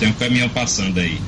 [0.00, 1.20] tem um caminhão passando aí.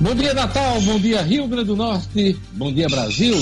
[0.00, 0.80] Bom dia, Natal.
[0.80, 2.40] Bom dia, Rio Grande do Norte.
[2.52, 3.36] Bom dia, Brasil.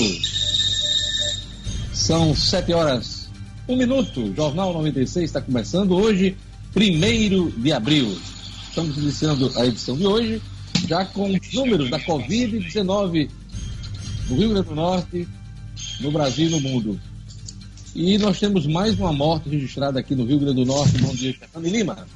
[1.93, 3.29] São sete horas,
[3.65, 4.33] um minuto.
[4.35, 6.35] Jornal 96 está começando hoje,
[6.73, 8.17] primeiro de abril.
[8.67, 10.41] Estamos iniciando a edição de hoje,
[10.89, 13.29] já com os números da Covid-19
[14.29, 15.27] no Rio Grande do Norte,
[15.99, 16.99] no Brasil e no mundo.
[17.95, 20.97] E nós temos mais uma morte registrada aqui no Rio Grande do Norte.
[20.97, 22.07] Bom dia, Stefani Lima.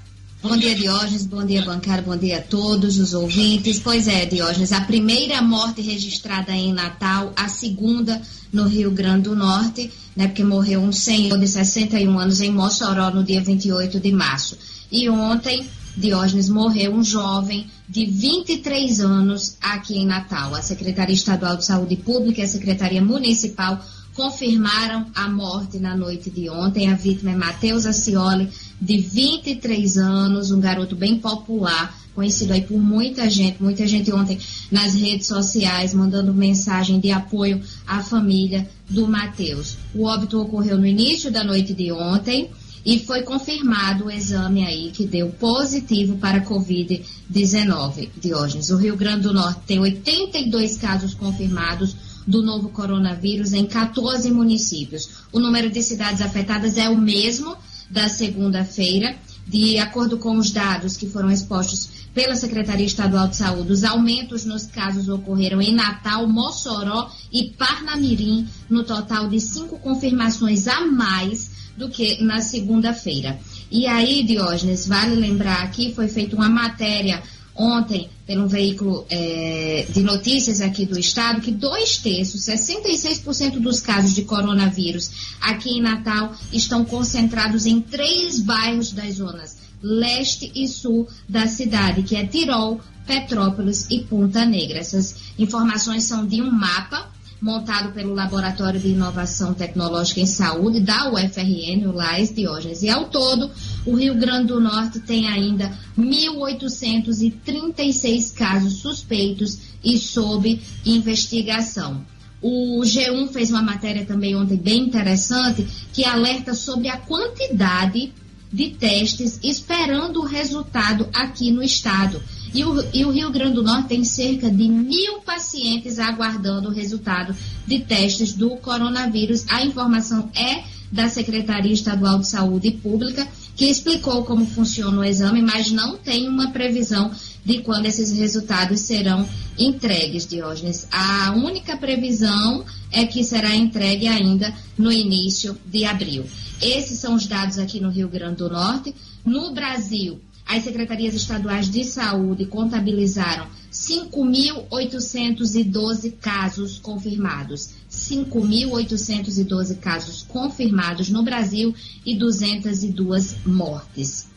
[0.42, 1.26] Bom dia, Diógenes.
[1.26, 2.04] Bom dia, bancário.
[2.04, 3.80] Bom dia a todos os ouvintes.
[3.80, 8.22] Pois é, Diógenes, a primeira morte registrada em Natal, a segunda
[8.54, 13.12] no Rio Grande do Norte, né, porque morreu um senhor de 61 anos em Mossoró
[13.12, 14.58] no dia 28 de março.
[14.92, 15.66] E ontem,
[15.98, 20.54] Diógenes, morreu um jovem de 23 anos aqui em Natal.
[20.54, 26.30] A Secretaria Estadual de Saúde Pública e a Secretaria Municipal confirmaram a morte na noite
[26.30, 26.92] de ontem.
[26.92, 28.48] A vítima é Matheus Acioli,
[28.80, 34.38] de 23 anos, um garoto bem popular, conhecido aí por muita gente, muita gente ontem
[34.72, 39.78] nas redes sociais mandando mensagem de apoio à família do Matheus.
[39.96, 42.52] O óbito ocorreu no início da noite de ontem
[42.86, 48.70] e foi confirmado o exame aí que deu positivo para Covid-19, Diógenes.
[48.70, 51.96] O Rio Grande do Norte tem 82 casos confirmados
[52.28, 55.10] do novo coronavírus em 14 municípios.
[55.32, 57.56] O número de cidades afetadas é o mesmo
[57.90, 59.16] da segunda-feira.
[59.48, 64.44] De acordo com os dados que foram expostos pela Secretaria Estadual de Saúde, os aumentos
[64.44, 71.52] nos casos ocorreram em Natal, Mossoró e Parnamirim, no total de cinco confirmações a mais
[71.78, 73.40] do que na segunda-feira.
[73.72, 77.22] E aí, Diógenes, vale lembrar aqui, foi feita uma matéria
[77.56, 84.14] ontem pelo veículo é, de notícias aqui do estado que dois terços, 66% dos casos
[84.14, 85.10] de coronavírus
[85.42, 92.04] aqui em Natal estão concentrados em três bairros das zonas leste e sul da cidade,
[92.04, 94.80] que é Tirol, Petrópolis e Ponta Negra.
[94.80, 97.10] Essas informações são de um mapa
[97.42, 102.82] montado pelo Laboratório de Inovação Tecnológica em Saúde da UFRN, o LAES Diógenes.
[102.82, 103.52] E ao todo,
[103.86, 112.06] o Rio Grande do Norte tem ainda 1.836 casos suspeitos e sob investigação.
[112.42, 118.14] O G1 fez uma matéria também ontem bem interessante que alerta sobre a quantidade
[118.52, 122.22] de testes esperando o resultado aqui no estado.
[122.54, 126.74] E o, e o, Rio Grande do Norte tem cerca de mil pacientes aguardando o
[126.74, 127.36] resultado
[127.66, 129.46] de testes do coronavírus.
[129.50, 135.42] A informação é da Secretaria Estadual de Saúde Pública, que explicou como funciona o exame,
[135.42, 137.12] mas não tem uma previsão
[137.44, 139.28] de quando esses resultados serão
[139.58, 140.88] entregues, Diógenes.
[140.92, 146.26] A única previsão é que será entregue ainda no início de abril.
[146.62, 148.94] Esses são os dados aqui no Rio Grande do Norte.
[149.26, 157.70] No Brasil, as secretarias estaduais de saúde contabilizaram 5.812 casos confirmados.
[157.92, 161.76] 5.812 casos confirmados no Brasil
[162.06, 164.28] e 202 mortes.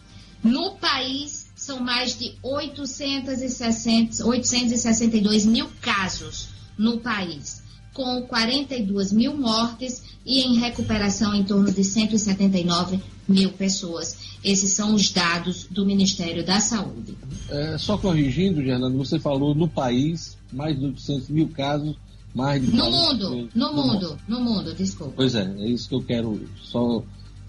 [0.42, 10.02] No país, são mais de 860, 862 mil casos no país, com 42 mil mortes
[10.24, 14.29] e em recuperação em torno de 179 mil pessoas.
[14.42, 17.14] Esses são os dados do Ministério da Saúde.
[17.48, 21.94] É, só corrigindo, Fernando, você falou no país, mais de 800 mil casos,
[22.34, 22.74] mais de.
[22.74, 23.48] No mundo, mil...
[23.54, 25.12] no, no mundo, mundo, no mundo, desculpa.
[25.16, 27.02] Pois é, é isso que eu quero só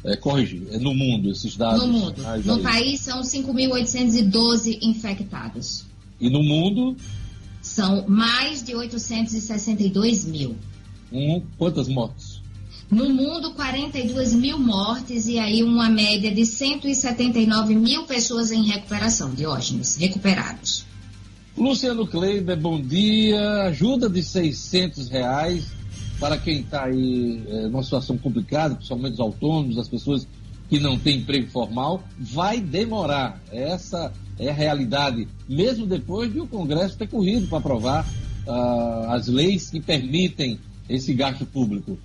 [0.03, 0.63] é, corrigir.
[0.71, 1.81] É no mundo esses dados.
[1.81, 2.21] No mundo.
[2.45, 2.61] No aí.
[2.61, 5.85] país são 5.812 infectados.
[6.19, 6.95] E no mundo?
[7.61, 10.55] São mais de 862 mil.
[11.11, 12.30] Hum, quantas mortes?
[12.91, 19.33] No mundo, 42 mil mortes e aí uma média de 179 mil pessoas em recuperação,
[19.33, 20.85] Diógenes, recuperados.
[21.57, 23.63] Luciano Kleiber, bom dia.
[23.63, 25.67] Ajuda de 600 reais
[26.19, 30.27] para quem está aí é, numa situação complicada, principalmente os autônomos, as pessoas
[30.69, 33.41] que não têm emprego formal, vai demorar.
[33.53, 38.05] Essa é a realidade, mesmo depois de o Congresso ter corrido para aprovar
[38.45, 40.59] uh, as leis que permitem
[40.89, 41.97] esse gasto público.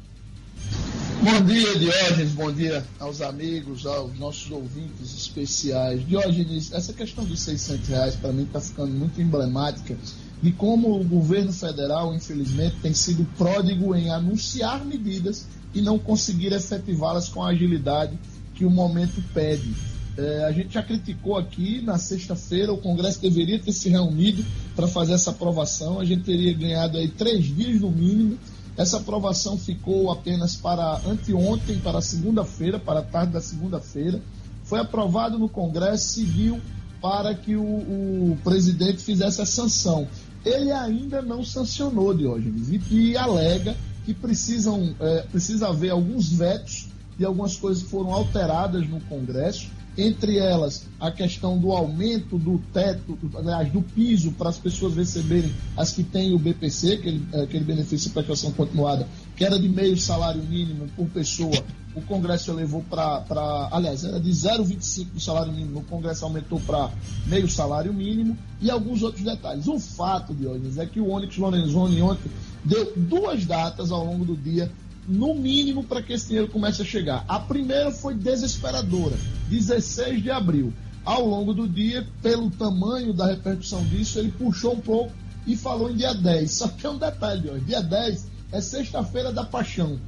[1.23, 2.33] Bom dia, Diógenes.
[2.33, 6.07] Bom dia aos amigos, aos nossos ouvintes especiais.
[6.07, 9.97] Diógenes, essa questão dos 600 reais para mim está ficando muito emblemática
[10.43, 16.53] de como o governo federal, infelizmente, tem sido pródigo em anunciar medidas e não conseguir
[16.53, 18.19] efetivá-las com a agilidade
[18.55, 19.75] que o momento pede.
[20.19, 24.87] É, a gente já criticou aqui na sexta-feira, o Congresso deveria ter se reunido para
[24.87, 25.99] fazer essa aprovação.
[25.99, 28.39] A gente teria ganhado aí três dias no mínimo
[28.77, 34.21] Essa aprovação ficou apenas para anteontem, para segunda-feira, para a tarde da segunda-feira.
[34.65, 36.61] Foi aprovado no Congresso, seguiu
[37.01, 40.07] para que o, o, presidente fizesse a sanção.
[40.45, 46.89] Ele ainda não sancionou, Diógenes, e, e alega que precisam, é, precisa haver alguns vetos
[47.19, 53.19] e algumas coisas foram alteradas no Congresso entre elas a questão do aumento do teto,
[53.35, 58.09] aliás, do piso para as pessoas receberem as que têm o BPC, aquele, aquele benefício
[58.09, 61.63] de prestação continuada, que era de meio salário mínimo por pessoa,
[61.95, 66.91] o Congresso elevou para, aliás, era de 0,25 do salário mínimo, o Congresso aumentou para
[67.27, 69.67] meio salário mínimo e alguns outros detalhes.
[69.67, 72.31] O fato, Diogenes, é que o Onyx Lorenzoni ontem
[72.63, 74.71] deu duas datas ao longo do dia
[75.07, 77.25] no mínimo, para que esse dinheiro comece a chegar.
[77.29, 79.17] A primeira foi desesperadora,
[79.49, 80.73] 16 de abril.
[81.05, 85.13] Ao longo do dia, pelo tamanho da repercussão disso, ele puxou um pouco
[85.47, 86.51] e falou em dia 10.
[86.51, 89.99] Só que é um detalhe, ó, dia 10 é sexta-feira da paixão.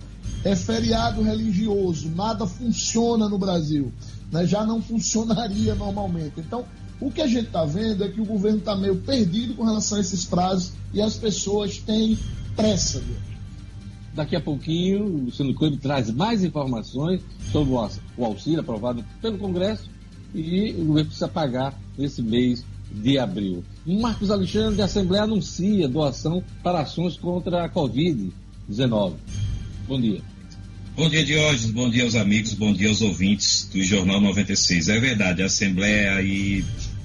[0.45, 3.93] É feriado religioso, nada funciona no Brasil.
[4.33, 4.47] Né?
[4.47, 6.35] Já não funcionaria normalmente.
[6.39, 6.65] Então,
[7.01, 9.99] o que a gente está vendo é que o governo está meio perdido com relação
[9.99, 12.19] a esses prazos e as pessoas têm
[12.57, 12.99] pressa.
[12.99, 13.28] Viu?
[14.19, 17.21] Daqui a pouquinho, o Luciano Coelho traz mais informações
[17.53, 19.89] sobre o auxílio aprovado pelo Congresso
[20.35, 23.63] e o governo precisa pagar esse mês de abril.
[23.87, 29.13] Marcos Alexandre, a Assembleia anuncia doação para ações contra a Covid-19.
[29.87, 30.21] Bom dia.
[30.97, 31.71] Bom dia, Diógenes.
[31.71, 34.89] Bom dia aos amigos, bom dia aos ouvintes do Jornal 96.
[34.89, 36.65] É verdade, a Assembleia aí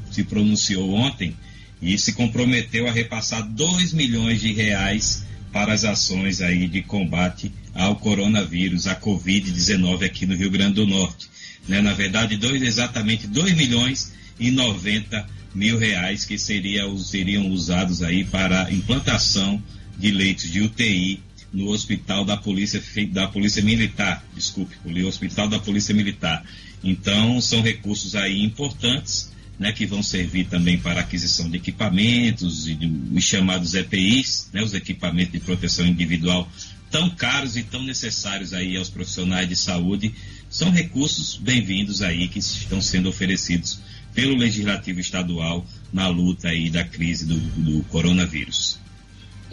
[0.10, 1.36] se pronunciou ontem
[1.80, 7.52] e se comprometeu a repassar 2 milhões de reais para as ações aí de combate
[7.76, 11.30] ao coronavírus, à Covid-19 aqui no Rio Grande do Norte.
[11.68, 11.80] Né?
[11.80, 18.26] Na verdade, dois, exatamente 2 milhões e 90 mil reais que seria, seriam usados aí
[18.26, 19.62] para implantação
[19.98, 21.22] de leitos de UTI
[21.54, 26.44] no hospital da Polícia, da Polícia Militar, desculpe, o hospital da Polícia Militar.
[26.84, 29.32] Então, são recursos aí importantes
[29.64, 34.62] né, que vão servir também para aquisição de equipamentos e de, os chamados EPIs, né,
[34.62, 36.52] os equipamentos de proteção individual
[36.92, 40.14] tão caros e tão necessários aí aos profissionais de saúde,
[40.50, 43.80] são recursos bem-vindos aí que estão sendo oferecidos
[44.14, 48.78] pelo Legislativo Estadual na luta aí da crise do, do coronavírus.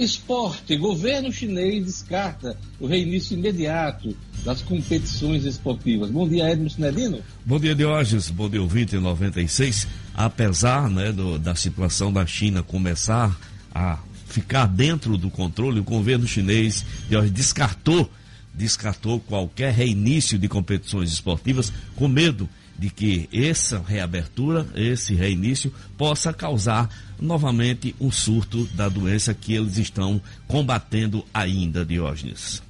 [0.03, 0.77] Esporte.
[0.77, 6.11] Governo chinês descarta o reinício imediato das competições esportivas.
[6.11, 7.21] Bom dia, Edmo Sinedino.
[7.45, 8.31] Bom dia, Diógenes.
[8.31, 9.87] Bom dia, ouvinte 96.
[10.15, 13.39] Apesar né, do, da situação da China começar
[13.75, 18.11] a ficar dentro do controle, o governo chinês Diógenes, descartou,
[18.55, 22.49] descartou qualquer reinício de competições esportivas com medo
[22.79, 26.89] de que essa reabertura, esse reinício, possa causar
[27.21, 32.63] novamente um surto da doença que eles estão combatendo ainda, Diógenes.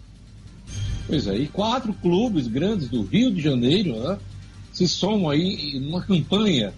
[1.06, 4.18] Pois é, e quatro clubes grandes do Rio de Janeiro né,
[4.72, 6.72] se somam aí numa campanha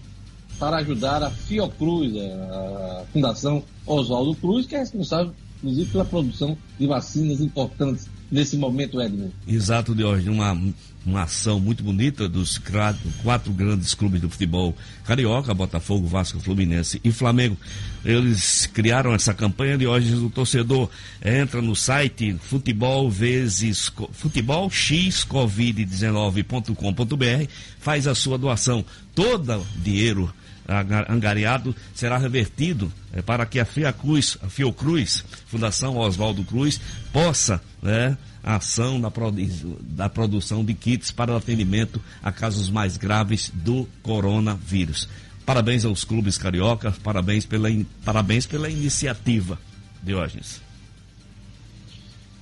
[0.57, 6.87] para ajudar a Fiocruz, a Fundação Oswaldo Cruz, que é responsável, inclusive, pela produção de
[6.87, 9.31] vacinas importantes nesse momento, Edmund.
[9.47, 10.59] Exato, Diógenes, uma
[11.05, 12.57] uma ação muito bonita dos
[13.21, 17.57] quatro grandes clubes do futebol carioca, Botafogo, Vasco, Fluminense e Flamengo.
[18.05, 20.89] Eles criaram essa campanha de hoje o torcedor
[21.23, 28.85] entra no site futebol vezes futebol x covid19.com.br, faz a sua doação.
[29.13, 30.33] Todo dinheiro
[31.09, 36.79] angariado será revertido é, para que a Fiocruz, a Fiocruz, Fundação Oswaldo Cruz,
[37.11, 39.41] possa, né, ação da, produ
[39.81, 45.07] da produção de kits para o atendimento a casos mais graves do coronavírus.
[45.45, 47.69] Parabéns aos clubes cariocas, parabéns pela,
[48.03, 49.59] parabéns pela iniciativa,
[50.01, 50.61] Diógenes.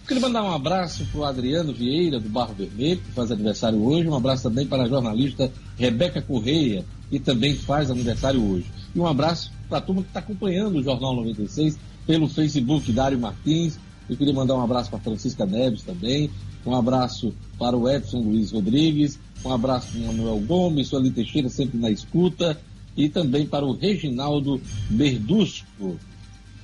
[0.08, 4.10] Queria mandar um abraço para o Adriano Vieira, do Barro Vermelho, que faz aniversário hoje.
[4.10, 8.66] Um abraço também para a jornalista Rebeca Correia, que também faz aniversário hoje.
[8.96, 11.78] E um abraço para a turma que está acompanhando o Jornal 96
[12.08, 13.78] pelo Facebook, Dário Martins,
[14.10, 16.30] eu queria mandar um abraço para Francisca Neves também,
[16.66, 21.50] um abraço para o Edson Luiz Rodrigues, um abraço para o Manuel Gomes, Sueli Teixeira
[21.50, 22.60] sempre na escuta,
[22.98, 25.98] e também para o Reginaldo Berdusco,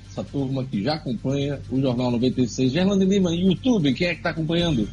[0.10, 2.72] essa turma que já acompanha o Jornal 96.
[2.72, 4.90] Gerlane Lima, YouTube, quem é que está acompanhando?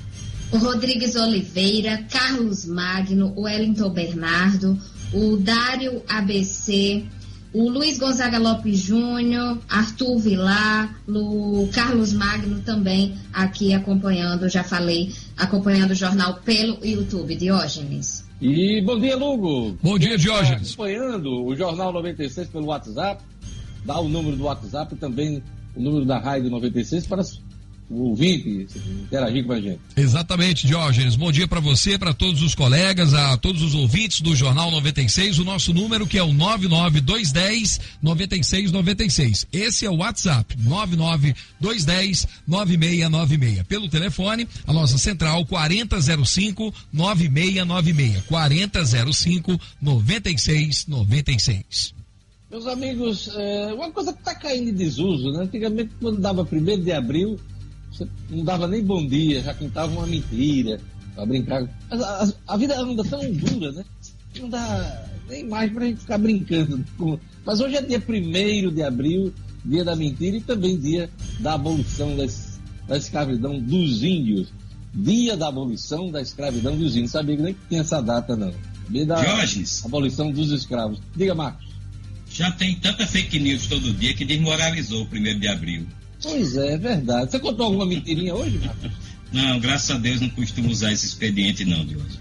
[0.52, 4.78] Rodrigues Oliveira, Carlos Magno, Wellington Bernardo,
[5.14, 7.04] o Dário ABC,
[7.52, 15.12] o Luiz Gonzaga Lopes Júnior, Arthur Vilar, o Carlos Magno também aqui acompanhando, já falei,
[15.36, 18.24] acompanhando o jornal pelo YouTube, Diógenes.
[18.40, 19.78] E bom dia, Lugo.
[19.80, 20.72] Bom dia, Diógenes.
[20.74, 23.22] Acompanhando o Jornal 96 pelo WhatsApp,
[23.84, 25.40] dá o número do WhatsApp e também
[25.76, 27.22] o número da Rádio 96 para
[27.88, 28.66] o ouvinte
[29.02, 29.78] interagir com a gente.
[29.96, 31.14] Exatamente, Diógenes.
[31.16, 35.38] Bom dia para você, para todos os colegas, a todos os ouvintes do Jornal 96.
[35.38, 39.46] O nosso número que é o 99210 9696.
[39.52, 43.66] Esse é o WhatsApp, 99210 9696.
[43.66, 48.24] Pelo telefone, a nossa central 4005 9696.
[48.26, 51.94] 4005 9696.
[52.50, 55.42] Meus amigos, é uma coisa que está caindo em desuso, né?
[55.42, 57.36] Antigamente, quando dava primeiro de abril,
[58.30, 60.80] não dava nem bom dia, já contava uma mentira
[61.14, 61.62] para brincar.
[61.90, 63.84] A, a, a, vida anda tão dura, né?
[64.38, 66.84] Não dá nem mais para a gente ficar brincando.
[67.44, 69.32] Mas hoje é dia primeiro de abril,
[69.64, 71.08] dia da mentira e também dia
[71.40, 74.52] da abolição das, da escravidão dos índios.
[74.92, 77.10] Dia da abolição da escravidão dos índios.
[77.10, 78.52] Sabia que nem tinha essa data, não.
[78.88, 79.84] Dia da Jorges.
[79.84, 81.00] abolição dos escravos.
[81.16, 81.66] Diga, Marcos.
[82.30, 85.86] Já tem tanta fake news todo dia que desmoralizou o primeiro de abril.
[86.24, 87.30] Pois é, é verdade.
[87.30, 88.90] Você contou alguma mentirinha hoje, Marcos?
[89.30, 92.18] Não, graças a Deus não costumo usar esse expediente não, de hoje.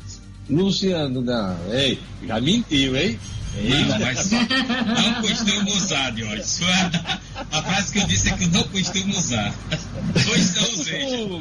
[0.49, 1.57] Luciano, não.
[1.71, 3.17] Ei, já mentiu, hein?
[3.55, 6.33] Não, mas não costumo usar, Diogo.
[7.51, 9.53] A frase que eu disse é que eu não costumo usar.
[10.25, 11.39] Pois não usei.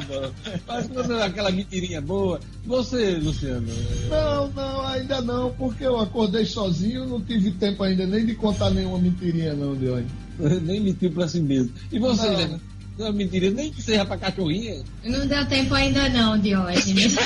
[0.67, 2.39] Mas quando é aquela mentirinha boa.
[2.65, 3.67] Você, Luciano?
[4.09, 8.69] Não, não, ainda não, porque eu acordei sozinho, não tive tempo ainda nem de contar
[8.69, 10.05] nenhuma mentirinha, não, Diogo.
[10.63, 11.71] nem mentiu pra si mesmo.
[11.91, 12.59] E você, não.
[12.97, 14.83] Não, mentira, nem que seja pra cachorrinha.
[15.03, 17.15] Não deu tempo ainda não, Diógenes.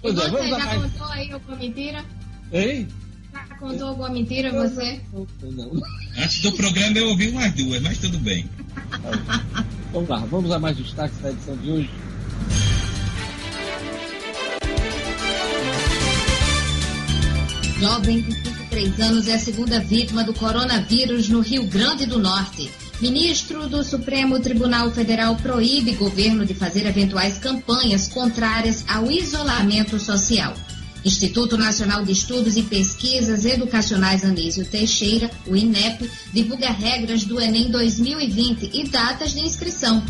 [0.00, 2.04] Pois e é, você vamos já mais- contou aí alguma mentira?
[2.52, 2.86] Ei?
[3.32, 5.00] Já contou alguma mentira você?
[5.12, 5.82] Não, não.
[6.16, 8.48] Antes do programa eu ouvi umas duas, mas tudo bem.
[9.92, 11.90] Vamos lá, vamos a mais destaques da edição de hoje.
[17.80, 18.34] Jovem de
[18.78, 22.70] 23 anos é a segunda vítima do coronavírus no Rio Grande do Norte.
[23.00, 30.54] Ministro do Supremo Tribunal Federal proíbe governo de fazer eventuais campanhas contrárias ao isolamento social.
[31.04, 37.72] Instituto Nacional de Estudos e Pesquisas Educacionais Anísio Teixeira, o INEP, divulga regras do Enem
[37.72, 40.04] 2020 e datas de inscrição.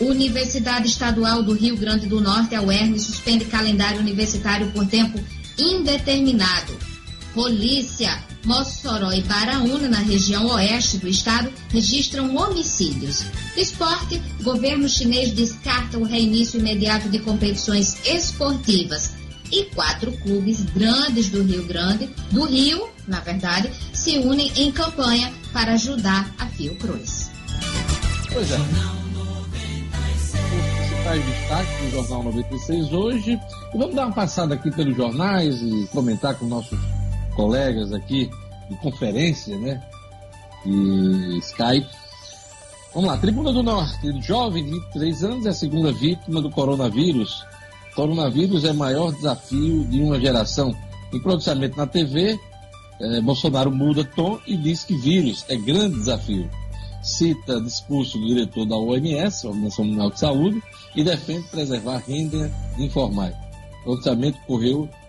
[0.00, 5.22] Universidade Estadual do Rio Grande do Norte, a UERN, suspende calendário universitário por tempo
[5.58, 6.95] indeterminado.
[7.36, 13.26] Polícia, Mossoró e Baraúna, na região oeste do estado, registram homicídios.
[13.54, 19.12] Esporte, governo chinês descarta o reinício imediato de competições esportivas.
[19.52, 25.30] E quatro clubes grandes do Rio Grande, do Rio, na verdade, se unem em campanha
[25.52, 27.30] para ajudar a Fiocruz.
[28.32, 28.56] Pois é.
[28.56, 28.68] Os
[30.88, 33.38] principais destaques do Jornal 96 hoje.
[33.74, 36.78] E vamos dar uma passada aqui pelos jornais e comentar com nossos
[37.36, 38.30] colegas aqui
[38.68, 39.80] de conferência, né?
[40.64, 41.86] E Skype.
[42.92, 47.44] Vamos lá, Tribuna do Norte, jovem de 23 anos é a segunda vítima do coronavírus.
[47.94, 50.74] Coronavírus é o maior desafio de uma geração.
[51.12, 52.38] Em pronunciamento na TV,
[53.00, 56.50] eh, Bolsonaro muda tom e diz que vírus é grande desafio.
[57.02, 60.62] Cita discurso do diretor da OMS, Organização Mundial de Saúde,
[60.94, 63.34] e defende preservar renda informais.
[63.80, 65.05] O pronunciamento ocorreu eh,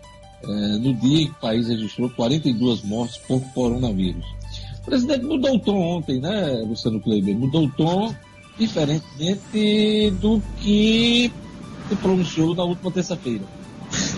[0.54, 4.26] no dia em que o país registrou 42 mortes por coronavírus.
[4.82, 7.36] O presidente mudou o tom ontem, né, Luciano Kleber?
[7.36, 8.16] Mudou o tom,
[8.58, 11.32] diferentemente do que
[11.90, 13.44] se pronunciou na última terça-feira.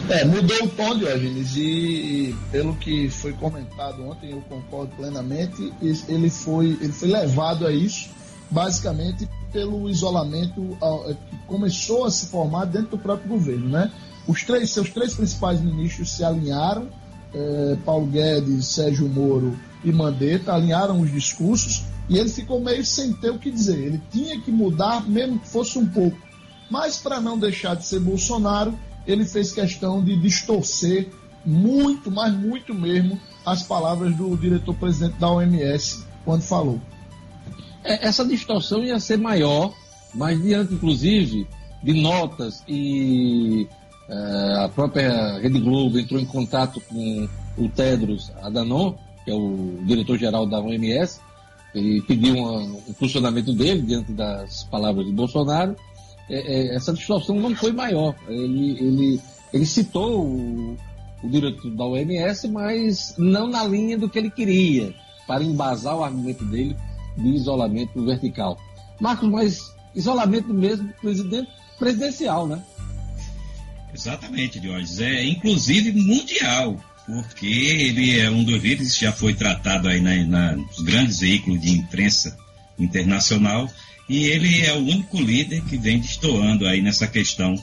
[0.09, 5.71] É, mudou o tom, Diógenes, e, pelo que foi comentado ontem, eu concordo plenamente,
[6.07, 8.09] ele foi, ele foi levado a isso,
[8.49, 13.91] basicamente pelo isolamento é, que começou a se formar dentro do próprio governo, né?
[14.29, 16.87] Os três, seus três principais ministros se alinharam,
[17.33, 23.11] é, Paulo Guedes, Sérgio Moro e Mandetta, alinharam os discursos, e ele ficou meio sem
[23.11, 26.15] ter o que dizer, ele tinha que mudar, mesmo que fosse um pouco,
[26.69, 31.09] mas para não deixar de ser Bolsonaro, ele fez questão de distorcer
[31.43, 36.79] muito, mas muito mesmo, as palavras do diretor-presidente da OMS quando falou.
[37.83, 39.73] É, essa distorção ia ser maior,
[40.13, 41.47] mas diante, inclusive,
[41.81, 43.67] de notas e
[44.09, 50.45] a própria Rede Globo entrou em contato com o Tedros Adhanom, que é o diretor-geral
[50.47, 51.19] da OMS,
[51.75, 55.75] e pediu uma- um funcionamento dele diante das palavras de Bolsonaro.
[56.29, 56.37] É,
[56.71, 58.15] é, essa distorção não foi maior.
[58.27, 59.21] Ele, ele,
[59.53, 60.77] ele citou o,
[61.23, 64.93] o diretor da OMS, mas não na linha do que ele queria,
[65.27, 66.75] para embasar o argumento dele
[67.17, 68.57] de isolamento vertical.
[68.99, 72.63] Marcos, mas isolamento mesmo presidente, presidencial, né?
[73.99, 74.99] Exatamente, Diógenes.
[75.01, 80.15] É inclusive mundial, porque ele é um dos vírus que já foi tratado aí na,
[80.25, 82.37] na- nos grandes veículos de imprensa
[82.79, 83.69] internacional,
[84.07, 87.53] e ele é o único líder que vem destoando aí nessa questão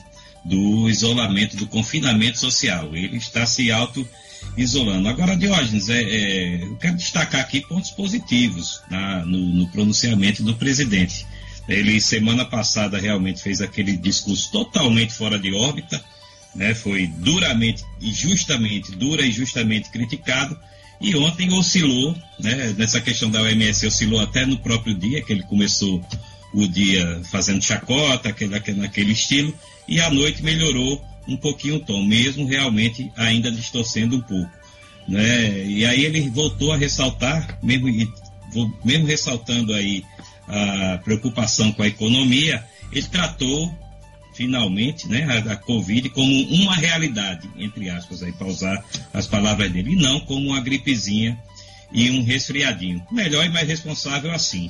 [0.45, 2.95] do isolamento, do confinamento social.
[2.95, 5.09] Ele está se auto-isolando.
[5.09, 10.55] Agora, Diógenes, é, é, eu quero destacar aqui pontos positivos na, no, no pronunciamento do
[10.55, 11.25] presidente.
[11.67, 16.01] Ele, semana passada, realmente fez aquele discurso totalmente fora de órbita,
[16.57, 16.73] né?
[16.73, 20.59] foi duramente e justamente, dura e justamente criticado,
[20.99, 22.73] e ontem oscilou, né?
[22.75, 26.03] nessa questão da OMS, oscilou até no próprio dia, que ele começou
[26.53, 29.53] o dia fazendo chacota, aquele, aquele, naquele estilo,
[29.87, 34.51] e à noite melhorou um pouquinho o tom, mesmo realmente ainda distorcendo um pouco.
[35.07, 35.65] Né?
[35.65, 37.87] E aí ele voltou a ressaltar, mesmo,
[38.83, 40.03] mesmo ressaltando aí
[40.47, 43.71] a preocupação com a economia, ele tratou
[44.37, 49.93] finalmente né, a, a Covid como uma realidade, entre aspas, para usar as palavras dele,
[49.93, 51.37] e não como uma gripezinha
[51.91, 53.03] e um resfriadinho.
[53.11, 54.69] Melhor e mais responsável assim.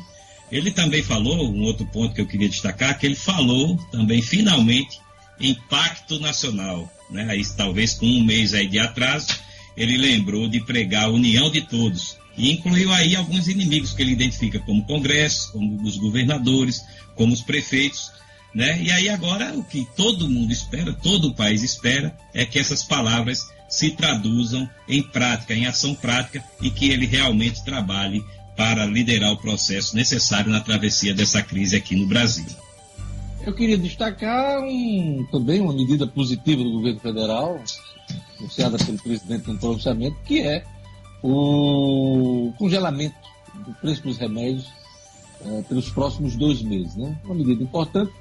[0.50, 5.02] Ele também falou, um outro ponto que eu queria destacar, que ele falou também finalmente
[5.38, 6.90] em pacto nacional.
[7.12, 7.28] Né?
[7.30, 9.28] Aí, talvez com um mês aí de atraso,
[9.76, 12.18] ele lembrou de pregar a união de todos.
[12.38, 16.82] E incluiu aí alguns inimigos que ele identifica como Congresso, como os governadores,
[17.16, 18.12] como os prefeitos.
[18.54, 18.82] Né?
[18.82, 22.84] E aí agora o que todo mundo espera, todo o país espera, é que essas
[22.84, 28.24] palavras se traduzam em prática, em ação prática, e que ele realmente trabalhe
[28.56, 32.48] para liderar o processo necessário na travessia dessa crise aqui no Brasil.
[33.46, 37.62] Eu queria destacar um, também uma medida positiva do governo federal,
[38.40, 40.64] anunciada pelo presidente no pronunciamento, que é
[41.24, 43.16] o congelamento
[43.66, 44.68] do preço dos remédios
[45.46, 46.96] é, pelos próximos dois meses.
[46.96, 47.16] Né?
[47.24, 48.12] Uma medida importante.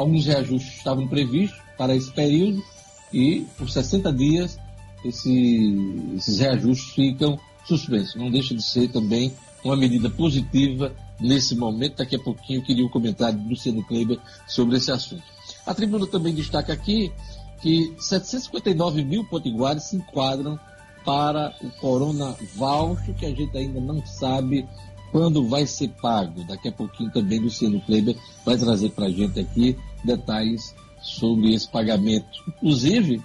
[0.00, 2.64] Alguns reajustes estavam previstos para esse período
[3.12, 4.58] e por 60 dias
[5.04, 5.76] esse,
[6.16, 8.14] esses reajustes ficam suspensos.
[8.14, 9.30] Não deixa de ser também
[9.62, 11.98] uma medida positiva nesse momento.
[11.98, 15.22] Daqui a pouquinho eu queria o um comentário do Luciano Kleber sobre esse assunto.
[15.66, 17.12] A tribuna também destaca aqui
[17.60, 20.58] que 759 mil potiguares se enquadram
[21.04, 24.66] para o Corona Voucher, que a gente ainda não sabe
[25.10, 26.44] quando vai ser pago.
[26.44, 31.68] Daqui a pouquinho também Luciano Kleber vai trazer para a gente aqui detalhes sobre esse
[31.68, 32.26] pagamento.
[32.48, 33.22] Inclusive,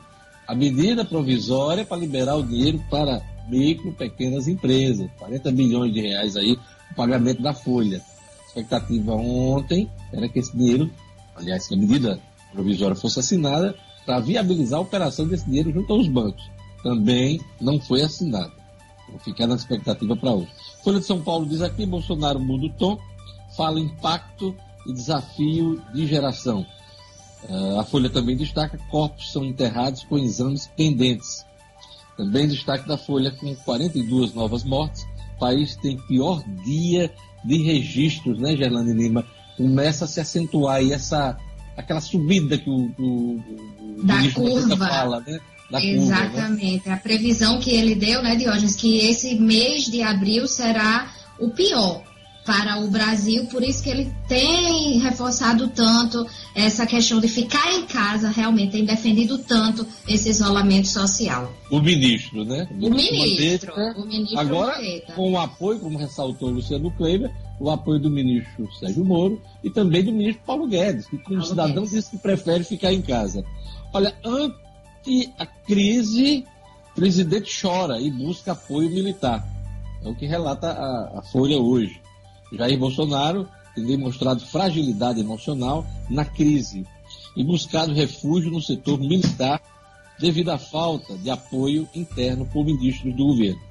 [0.47, 6.35] a medida provisória para liberar o dinheiro para micro, pequenas empresas, 40 milhões de reais
[6.35, 6.53] aí,
[6.91, 7.97] o pagamento da folha.
[7.99, 10.89] A expectativa ontem era que esse dinheiro,
[11.35, 12.19] aliás, que a medida
[12.51, 16.43] provisória fosse assinada para viabilizar a operação desse dinheiro junto aos bancos.
[16.83, 18.53] Também não foi assinada.
[19.09, 20.49] Vou ficar na expectativa para hoje.
[20.83, 22.97] Folha de São Paulo diz aqui, Bolsonaro muda o tom,
[23.55, 24.55] fala impacto
[24.87, 26.65] e desafio de geração.
[27.47, 31.45] Uh, a Folha também destaca corpos são enterrados com exames pendentes.
[32.17, 37.13] Também destaque da Folha, com 42 novas mortes, o país tem pior dia
[37.43, 39.25] de registros, né, Gerlane Lima?
[39.57, 41.37] Começa a se acentuar aí essa,
[41.77, 43.43] aquela subida que o, o,
[43.99, 44.77] o da curva.
[44.77, 45.39] fala, né?
[45.69, 46.79] Da Exatamente.
[46.79, 46.93] Curva, né?
[46.93, 52.03] A previsão que ele deu, né, Diógenes, que esse mês de abril será o pior
[52.45, 57.87] para o Brasil, por isso que ele tem reforçado tanto essa questão de ficar em
[57.87, 61.51] casa, realmente tem defendido tanto esse isolamento social.
[61.71, 62.67] O ministro, né?
[62.79, 64.75] O, ministro, o ministro agora
[65.15, 69.69] com o apoio, como ressaltou o Luciano Kleber, o apoio do ministro Sérgio Moro e
[69.71, 71.91] também do ministro Paulo Guedes, que como Paulo cidadão Guedes.
[71.91, 73.43] disse que prefere ficar em casa.
[73.91, 74.13] Olha,
[75.05, 76.45] ante a crise,
[76.95, 79.45] presidente chora e busca apoio militar.
[80.03, 82.01] É o que relata a, a Folha hoje.
[82.51, 86.85] Jair Bolsonaro tem demonstrado fragilidade emocional na crise
[87.35, 89.61] e buscado refúgio no setor militar
[90.19, 93.61] devido à falta de apoio interno por ministros do governo.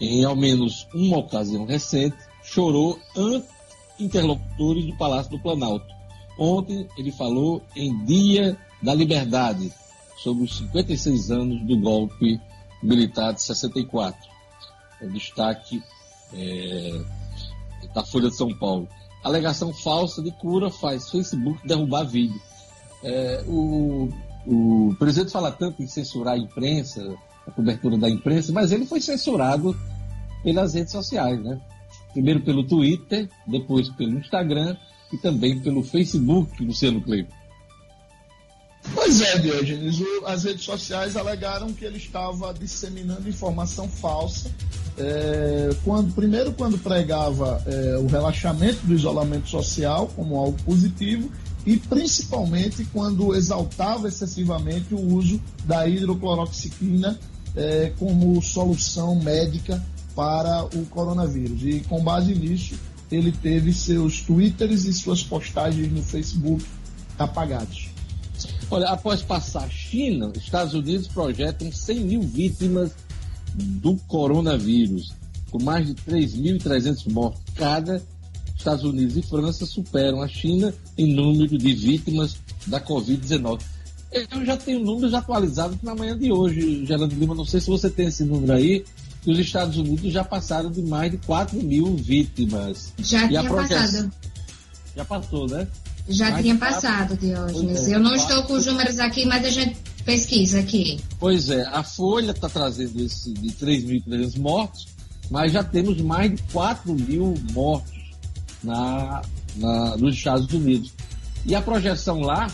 [0.00, 3.48] Em ao menos uma ocasião recente, chorou ante
[3.98, 5.86] interlocutores do Palácio do Planalto.
[6.38, 9.72] Ontem ele falou em Dia da Liberdade,
[10.16, 12.40] sobre os 56 anos do golpe
[12.82, 14.18] militar de 64.
[15.00, 15.82] O destaque
[16.32, 17.00] é,
[17.94, 18.88] da Folha de São Paulo.
[19.22, 22.40] Alegação falsa de cura faz Facebook derrubar vídeo.
[23.02, 24.08] É, o,
[24.46, 27.02] o presidente fala tanto em censurar a imprensa,
[27.46, 29.76] a cobertura da imprensa, mas ele foi censurado
[30.42, 31.60] pelas redes sociais, né?
[32.12, 34.76] Primeiro pelo Twitter, depois pelo Instagram
[35.12, 37.32] e também pelo Facebook, Luciano Cleiton.
[38.92, 39.96] Pois é, Diogenes.
[40.26, 44.50] As redes sociais alegaram que ele estava disseminando informação falsa.
[44.96, 51.30] É, quando, primeiro, quando pregava é, o relaxamento do isolamento social como algo positivo,
[51.66, 57.18] e principalmente quando exaltava excessivamente o uso da hidrocloroxicina
[57.56, 59.82] é, como solução médica
[60.14, 61.62] para o coronavírus.
[61.62, 62.74] E com base nisso,
[63.10, 66.64] ele teve seus twitters e suas postagens no Facebook
[67.18, 67.93] apagados.
[68.70, 72.90] Olha, após passar a China, Estados Unidos projetam 100 mil vítimas
[73.54, 75.12] do coronavírus,
[75.50, 78.02] com mais de 3.300 mortos cada.
[78.56, 83.60] Estados Unidos e França superam a China em número de vítimas da Covid-19.
[84.10, 87.34] Eu já tenho números atualizados na manhã de hoje, Gerando Lima.
[87.34, 88.84] Não sei se você tem esse número aí,
[89.22, 92.92] que os Estados Unidos já passaram de mais de 4 mil vítimas.
[92.98, 94.12] Já e tinha passado.
[94.96, 95.66] Já passou, né?
[96.08, 97.88] Já mais tinha passado, Diógenes.
[97.88, 101.00] É, eu não estou com os números aqui, mas a gente pesquisa aqui.
[101.18, 104.86] Pois é, a Folha está trazendo esse de 3.300 mortos,
[105.30, 107.92] mas já temos mais de 4 mil mortos
[108.62, 109.22] na,
[109.56, 110.92] na, nos Estados Unidos.
[111.46, 112.50] E a projeção lá,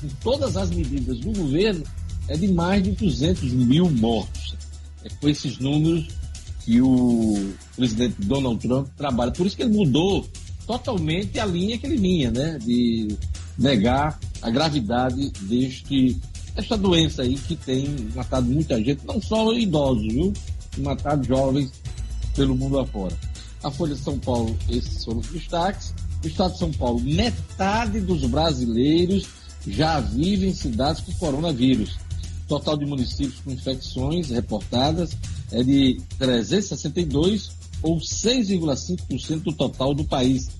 [0.00, 1.84] com todas as medidas do governo,
[2.28, 4.56] é de mais de 200 mil mortos.
[5.04, 6.08] É com esses números
[6.64, 9.32] que o presidente Donald Trump trabalha.
[9.32, 10.28] Por isso que ele mudou
[10.66, 12.58] totalmente a linha que ele vinha, né?
[12.58, 13.16] De
[13.58, 16.20] negar a gravidade deste
[16.54, 20.32] esta doença aí que tem matado muita gente, não só idosos, viu?
[20.78, 21.72] Matado jovens
[22.34, 23.16] pelo mundo afora.
[23.62, 25.94] A Folha de São Paulo, esses foram os destaques.
[26.22, 29.26] O Estado de São Paulo, metade dos brasileiros
[29.66, 31.96] já vivem em cidades com coronavírus.
[32.48, 35.16] Total de municípios com infecções reportadas
[35.50, 40.50] é de 362 ou 6,5% do total do país.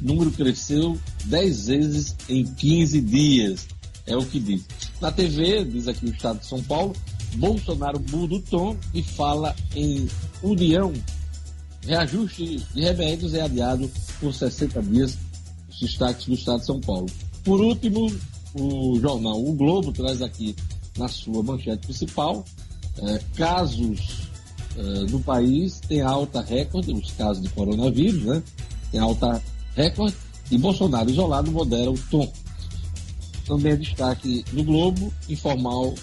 [0.00, 3.66] O número cresceu 10 vezes em 15 dias,
[4.06, 4.64] é o que diz.
[5.00, 6.94] Na TV, diz aqui o Estado de São Paulo,
[7.36, 10.08] Bolsonaro muda o tom e fala em
[10.42, 10.92] união
[11.88, 15.16] Reajuste de remédios é adiado por 60 dias,
[15.70, 17.06] os destaques do Estado de São Paulo.
[17.44, 18.14] Por último,
[18.54, 20.54] o jornal O Globo traz aqui
[20.98, 22.44] na sua manchete principal
[22.98, 24.27] é, casos
[24.78, 28.42] é, no país tem alta recorde, os casos de coronavírus, né?
[28.92, 29.42] Tem alta
[29.74, 30.16] recorde
[30.50, 32.30] e Bolsonaro isolado modera o tom.
[33.44, 35.94] Também é destaque no Globo, informal,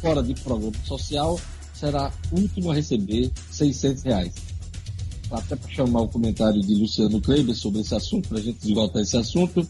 [0.00, 1.38] fora de programa social,
[1.72, 4.48] será último a receber 600 reais
[5.30, 9.02] até para chamar o comentário de Luciano Kleber sobre esse assunto, para a gente esgotar
[9.02, 9.60] esse assunto.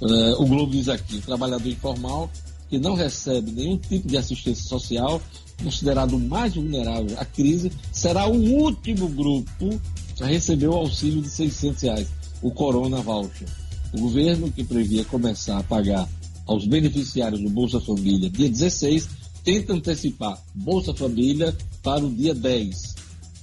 [0.00, 2.30] Uh, o Globo diz aqui: o trabalhador informal
[2.70, 5.20] que não recebe nenhum tipo de assistência social,
[5.62, 9.78] considerado mais vulnerável à crise, será o último grupo
[10.20, 12.08] a receber o auxílio de 600 reais,
[12.40, 13.48] o Corona Voucher.
[13.92, 16.08] O governo, que previa começar a pagar
[16.46, 19.08] aos beneficiários do Bolsa Família dia 16,
[19.44, 23.00] tenta antecipar Bolsa Família para o dia 10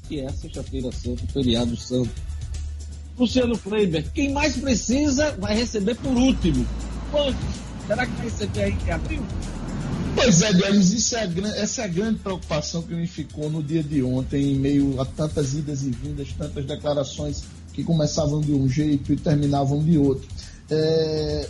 [0.08, 2.10] que é sexta-feira santa, feriado santo.
[3.18, 6.66] Luciano Kleiber, quem mais precisa vai receber por último.
[7.12, 7.67] Quantos?
[7.88, 9.24] Será que receber aí em abril?
[10.14, 13.64] Pois é, Deus, isso é a, essa é a grande preocupação que me ficou no
[13.64, 18.52] dia de ontem, em meio a tantas idas e vindas, tantas declarações que começavam de
[18.52, 20.28] um jeito e terminavam de outro.
[20.70, 21.48] É,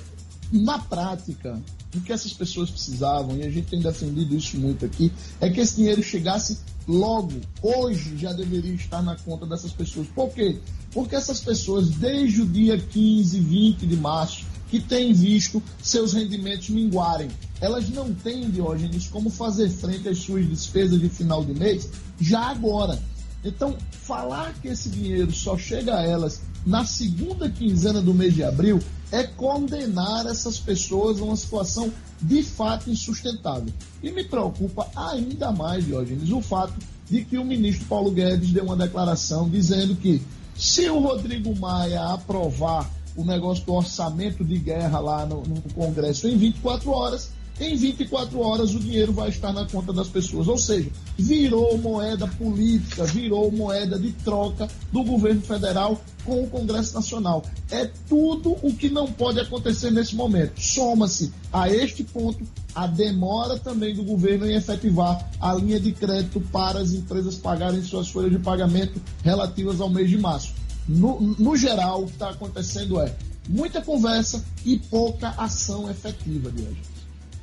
[0.52, 1.60] na prática,
[1.96, 5.60] o que essas pessoas precisavam, e a gente tem defendido isso muito aqui, é que
[5.60, 10.08] esse dinheiro chegasse logo, hoje já deveria estar na conta dessas pessoas.
[10.08, 10.60] Por quê?
[10.92, 16.70] Porque essas pessoas, desde o dia 15, 20 de março, que têm visto seus rendimentos
[16.70, 17.30] minguarem.
[17.60, 22.50] Elas não têm, Diógenes, como fazer frente às suas despesas de final de mês já
[22.50, 23.02] agora.
[23.44, 28.44] Então, falar que esse dinheiro só chega a elas na segunda quinzena do mês de
[28.44, 28.80] abril
[29.12, 33.72] é condenar essas pessoas a uma situação de fato insustentável.
[34.04, 36.74] E me preocupa ainda mais, Diógenes, o fato
[37.10, 40.22] de que o ministro Paulo Guedes deu uma declaração dizendo que
[40.58, 46.28] se o Rodrigo Maia aprovar o negócio do orçamento de guerra lá no, no Congresso
[46.28, 50.48] em 24 horas, em 24 horas o dinheiro vai estar na conta das pessoas.
[50.48, 56.94] Ou seja, virou moeda política, virou moeda de troca do governo federal com o Congresso
[56.94, 57.44] Nacional.
[57.72, 60.62] É tudo o que não pode acontecer nesse momento.
[60.62, 66.40] Soma-se a este ponto a demora também do governo em efetivar a linha de crédito
[66.40, 70.54] para as empresas pagarem suas folhas de pagamento relativas ao mês de março.
[70.88, 73.14] No, no geral, o que está acontecendo é
[73.50, 76.82] muita conversa e pouca ação efetiva de hoje.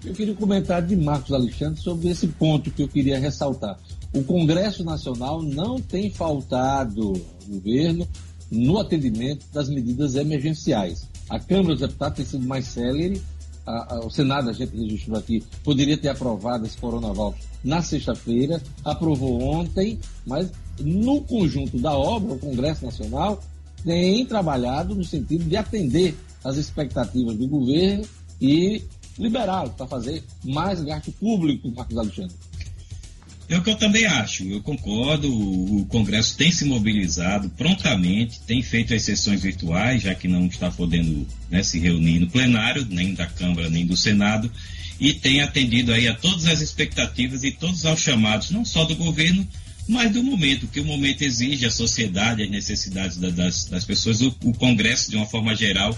[0.04, 3.78] Eu queria comentar de Marcos Alexandre sobre esse ponto que eu queria ressaltar.
[4.12, 7.14] O Congresso Nacional não tem faltado
[7.48, 8.06] governo
[8.50, 11.08] no atendimento das medidas emergenciais.
[11.28, 13.20] A Câmara dos Deputados tem sido mais célere,
[13.66, 18.62] a, a, o Senado, a gente registrou aqui, poderia ter aprovado esse Coronavac na sexta-feira,
[18.84, 23.42] aprovou ontem, mas no conjunto da obra, o Congresso Nacional
[23.84, 28.04] tem trabalhado no sentido de atender as expectativas do governo
[28.40, 28.82] e
[29.18, 32.34] liberá-lo para fazer mais gasto público, Marcos Alexandre.
[33.46, 38.62] É o que eu também acho, eu concordo, o Congresso tem se mobilizado prontamente, tem
[38.62, 43.12] feito as sessões virtuais, já que não está podendo né, se reunir no plenário, nem
[43.12, 44.50] da Câmara, nem do Senado,
[44.98, 48.96] e tem atendido aí a todas as expectativas e todos aos chamados, não só do
[48.96, 49.46] governo,
[49.86, 54.20] mas do momento, que o momento exige, a sociedade, as necessidades da, das, das, pessoas,
[54.20, 55.96] o, o Congresso, de uma forma geral,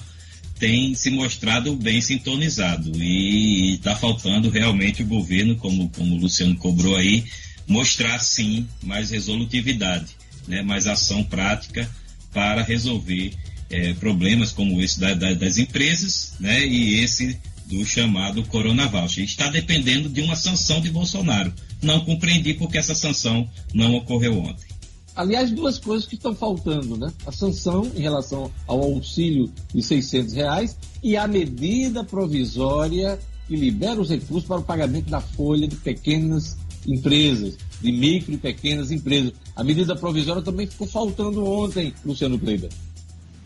[0.58, 2.90] tem se mostrado bem sintonizado.
[3.00, 7.24] E está faltando realmente o governo, como, como o Luciano cobrou aí,
[7.66, 10.16] mostrar sim mais resolutividade,
[10.48, 11.88] né, mais ação prática
[12.32, 13.32] para resolver
[13.70, 18.90] é, problemas como esse da, da, das empresas né, e esse do chamado Corona.
[19.18, 21.52] Está dependendo de uma sanção de Bolsonaro.
[21.82, 24.66] Não compreendi porque essa sanção não ocorreu ontem.
[25.14, 27.10] Aliás, duas coisas que estão faltando, né?
[27.26, 34.00] A sanção em relação ao auxílio de 600 reais e a medida provisória que libera
[34.00, 39.32] os recursos para o pagamento da folha de pequenas empresas, de micro e pequenas empresas.
[39.54, 42.70] A medida provisória também ficou faltando ontem, Luciano Kleber.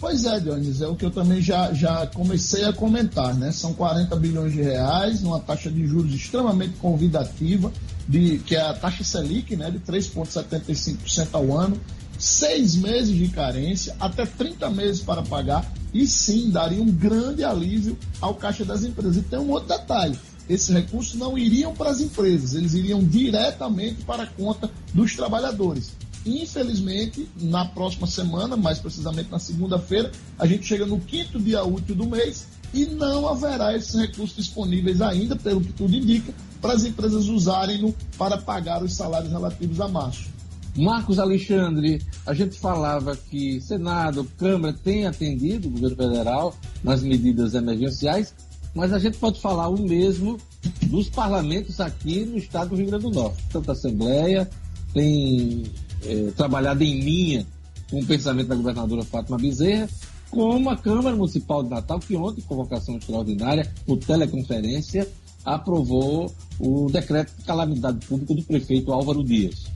[0.01, 3.53] Pois é, Dionísio, é o que eu também já, já comecei a comentar, né?
[3.53, 7.71] São 40 bilhões de reais, numa taxa de juros extremamente convidativa,
[8.09, 9.71] de, que é a taxa Selic, né?
[9.71, 11.79] De 3,75% ao ano,
[12.19, 17.99] seis meses de carência, até 30 meses para pagar, e sim daria um grande alívio
[18.23, 19.19] ao caixa das empresas.
[19.19, 24.03] E tem um outro detalhe: esses recursos não iriam para as empresas, eles iriam diretamente
[24.05, 25.93] para a conta dos trabalhadores.
[26.25, 31.95] Infelizmente, na próxima semana, mais precisamente na segunda-feira, a gente chega no quinto dia útil
[31.95, 36.85] do mês e não haverá esses recursos disponíveis ainda, pelo que tudo indica, para as
[36.85, 40.29] empresas usarem-no para pagar os salários relativos a março.
[40.77, 46.55] Marcos Alexandre, a gente falava que Senado, Câmara tem atendido o governo federal
[46.85, 48.33] nas medidas emergenciais,
[48.75, 50.39] mas a gente pode falar o mesmo
[50.83, 53.43] dos parlamentos aqui no estado do Rio Grande do Norte.
[53.51, 54.49] Tanto a Assembleia
[54.95, 55.65] tem
[56.05, 57.47] é, trabalhado em linha
[57.91, 59.89] com o pensamento da governadora Fátima Bezerra,
[60.31, 65.09] como a Câmara Municipal de Natal, que ontem, convocação extraordinária, por teleconferência,
[65.45, 69.67] aprovou o decreto de calamidade pública do prefeito Álvaro Dias.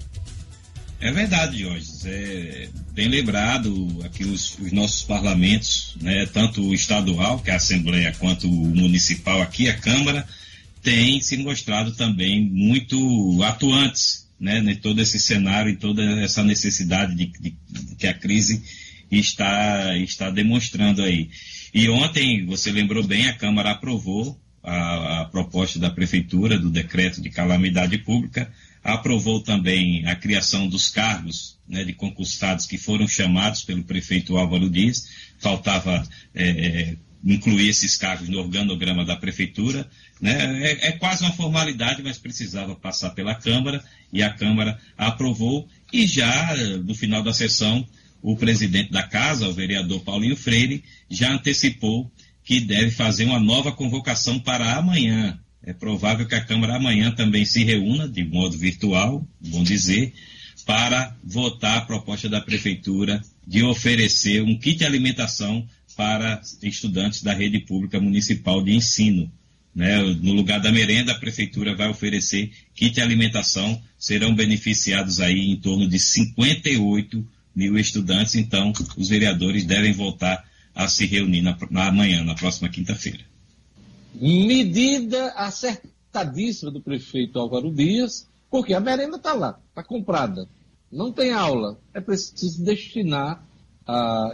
[1.01, 1.87] É verdade, Jorge.
[2.07, 7.57] É bem lembrado aqui os, os, nossos parlamentos, né, tanto o estadual, que é a
[7.57, 10.27] Assembleia, quanto o municipal aqui, a Câmara,
[10.83, 17.15] têm se mostrado também muito atuantes né, em todo esse cenário e toda essa necessidade
[17.15, 18.63] de, de, de, que a crise
[19.11, 21.31] está, está demonstrando aí.
[21.73, 27.21] E ontem, você lembrou bem, a Câmara aprovou a, a proposta da Prefeitura do decreto
[27.21, 28.51] de calamidade pública,
[28.83, 34.69] aprovou também a criação dos cargos né, de concursados que foram chamados pelo prefeito Álvaro
[34.69, 39.89] Dias, faltava é, incluir esses cargos no organograma da prefeitura.
[40.21, 40.63] Né?
[40.63, 43.83] É, é, quase uma formalidade, mas precisava passar pela Câmara
[44.13, 45.67] e a Câmara aprovou.
[45.93, 47.87] E já no final da sessão,
[48.21, 52.11] o presidente da casa, o vereador Paulinho Freire, já antecipou
[52.45, 55.39] que deve fazer uma nova convocação para amanhã.
[55.63, 60.13] É provável que a Câmara amanhã também se reúna, de modo virtual, bom dizer,
[60.67, 67.33] para votar a proposta da Prefeitura de oferecer um kit de alimentação para estudantes da
[67.33, 69.31] rede pública municipal de ensino.
[69.75, 69.99] Né?
[70.23, 75.89] No lugar da merenda, a prefeitura vai oferecer kit alimentação, serão beneficiados aí em torno
[75.89, 82.25] de 58 mil estudantes, então os vereadores devem voltar a se reunir na, na amanhã,
[82.25, 83.21] na próxima quinta-feira.
[84.15, 90.49] Medida acertadíssima do prefeito Álvaro Dias, porque a merenda está lá, está comprada,
[90.91, 93.45] não tem aula, é preciso destinar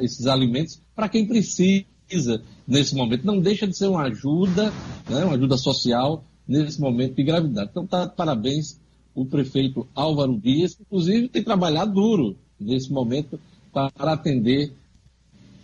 [0.00, 3.26] esses alimentos para quem precisa nesse momento.
[3.26, 4.72] Não deixa de ser uma ajuda,
[5.08, 7.70] né, uma ajuda social nesse momento de gravidade.
[7.70, 8.80] Então, tá, parabéns
[9.14, 13.38] o prefeito Álvaro Dias, que inclusive tem trabalhado duro nesse momento
[13.72, 14.72] para atender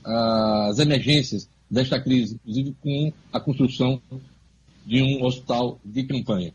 [0.04, 4.00] as emergências desta crise, inclusive com a construção
[4.86, 6.54] de um hospital de campanha.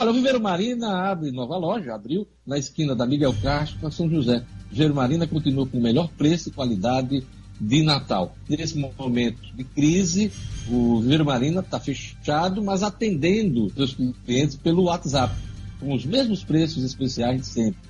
[0.00, 4.08] Olha, o Viveiro Marina abre nova loja, abriu na esquina da Miguel Castro, para São
[4.08, 4.44] José.
[4.70, 7.26] Viveiro Marina continua com o melhor preço e qualidade
[7.60, 8.36] de Natal.
[8.48, 10.30] Nesse momento de crise,
[10.70, 15.34] o Viveiro Marina está fechado, mas atendendo seus clientes pelo WhatsApp,
[15.80, 17.80] com os mesmos preços especiais de sempre.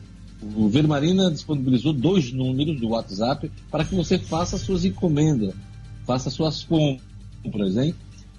[0.41, 5.55] O Viveiro Marina disponibilizou dois números do WhatsApp para que você faça suas encomendas,
[6.07, 7.95] faça suas compras, hein?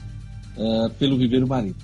[0.56, 1.74] uh, pelo Viveiro Marina.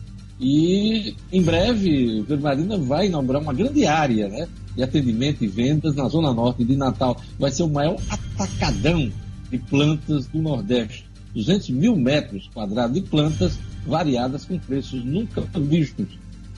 [0.40, 5.48] E em breve o Viveiro Marina vai inaugurar uma grande área né, de atendimento e
[5.48, 7.20] vendas na Zona Norte de Natal.
[7.38, 9.10] Vai ser o maior atacadão
[9.50, 11.06] de plantas do Nordeste.
[11.34, 16.06] 200 mil metros quadrados de plantas variadas com preços nunca vistos.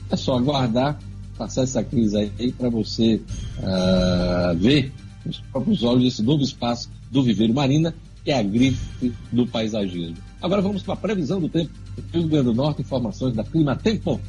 [0.09, 0.99] É só aguardar
[1.37, 3.21] passar essa crise aí para você
[3.59, 4.91] uh, ver
[5.25, 10.17] os próprios olhos esse novo espaço do Viveiro Marina, que é a grife do paisagismo.
[10.41, 11.71] Agora vamos para a previsão do tempo
[12.13, 14.19] Rio Grande do Norte, informações da Clima Tempo.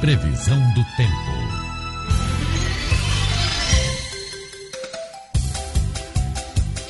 [0.00, 1.39] Previsão do tempo.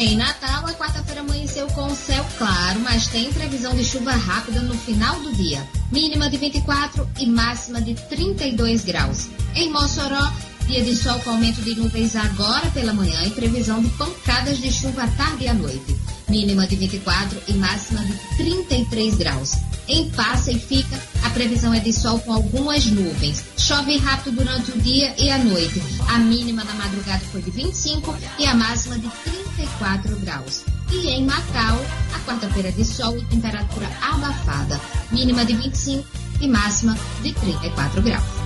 [0.01, 4.75] Em Natal, a quarta-feira amanheceu com céu claro, mas tem previsão de chuva rápida no
[4.75, 5.63] final do dia.
[5.93, 9.29] Mínima de 24 e máxima de 32 graus.
[9.55, 10.27] Em Mossoró,
[10.71, 14.71] dia de sol com aumento de nuvens agora pela manhã e previsão de pancadas de
[14.71, 15.97] chuva à tarde e à noite.
[16.29, 19.55] Mínima de 24 e máxima de 33 graus.
[19.89, 23.43] Em Passa e Fica, a previsão é de sol com algumas nuvens.
[23.59, 25.83] Chove rápido durante o dia e a noite.
[26.09, 29.09] A mínima na madrugada foi de 25 e a máxima de
[29.57, 30.65] 34 graus.
[30.93, 34.81] E em Macau, a quarta-feira de sol e temperatura abafada.
[35.11, 36.07] Mínima de 25
[36.41, 38.40] e máxima de 34 graus.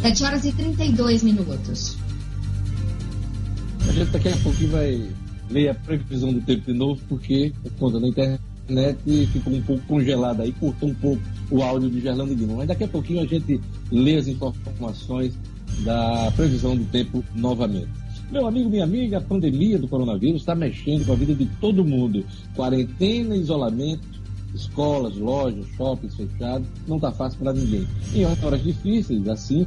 [0.00, 1.96] 7 horas e 32 minutos.
[3.86, 5.10] A gente daqui a pouquinho vai
[5.50, 8.98] ler a previsão do tempo de novo, porque por conta da internet
[9.32, 12.54] ficou um pouco congelada aí, cortou um pouco o áudio de Gerlando Guima.
[12.54, 13.60] Mas daqui a pouquinho a gente
[13.90, 15.34] lê as informações
[15.80, 17.88] da previsão do tempo novamente.
[18.30, 21.84] Meu amigo, minha amiga, a pandemia do coronavírus está mexendo com a vida de todo
[21.84, 22.24] mundo.
[22.54, 24.06] Quarentena, isolamento,
[24.54, 27.86] escolas, lojas, shoppings fechados, não está fácil para ninguém.
[28.14, 29.66] Em horas difíceis, assim,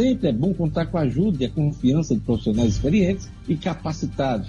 [0.00, 4.48] sempre é bom contar com a ajuda e a confiança de profissionais experientes e capacitados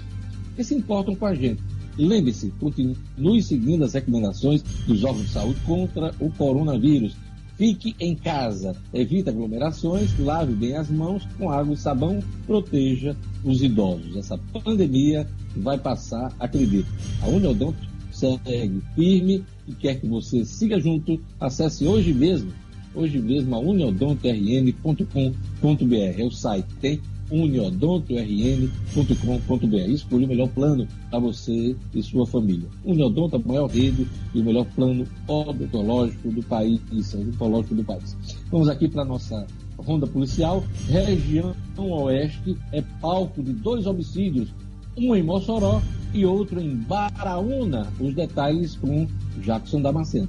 [0.56, 1.62] que se importam com a gente.
[1.98, 7.14] Lembre-se, continue seguindo as recomendações dos órgãos de saúde contra o coronavírus.
[7.58, 13.62] Fique em casa, evite aglomerações, lave bem as mãos com água e sabão, proteja os
[13.62, 14.16] idosos.
[14.16, 16.88] Essa pandemia vai passar, acredite.
[17.20, 17.76] A Uniodonto
[18.10, 21.20] segue firme e quer que você siga junto.
[21.38, 22.50] Acesse hoje mesmo,
[22.94, 26.18] hoje mesmo a uniodontorn.com.br.
[26.18, 27.00] É o site, tem
[27.32, 29.90] uniodontorn.com.br.
[29.90, 32.68] Escolha o melhor plano para você e sua família.
[32.84, 36.80] Uniodonto, a maior rede e o melhor plano odontológico do país,
[37.14, 38.16] odontológico do país.
[38.50, 39.46] Vamos aqui para a nossa
[39.78, 40.62] ronda policial.
[40.88, 44.52] Região Oeste é palco de dois homicídios,
[44.96, 45.80] um em Mossoró
[46.12, 47.90] e outro em Baraúna.
[47.98, 49.06] Os detalhes com
[49.40, 50.28] Jackson Damasceno.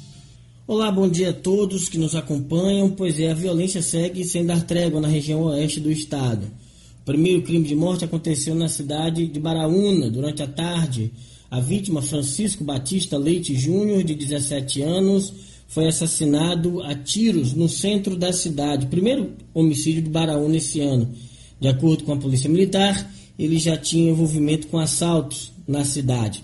[0.73, 2.91] Olá, bom dia a todos que nos acompanham.
[2.91, 6.45] Pois é, a violência segue sem dar trégua na região oeste do estado.
[7.01, 11.11] O primeiro crime de morte aconteceu na cidade de Baraúna durante a tarde.
[11.51, 15.33] A vítima, Francisco Batista Leite Júnior, de 17 anos,
[15.67, 18.85] foi assassinado a tiros no centro da cidade.
[18.85, 21.11] Primeiro homicídio de Baraúna esse ano.
[21.59, 26.41] De acordo com a Polícia Militar, ele já tinha envolvimento com assaltos na cidade.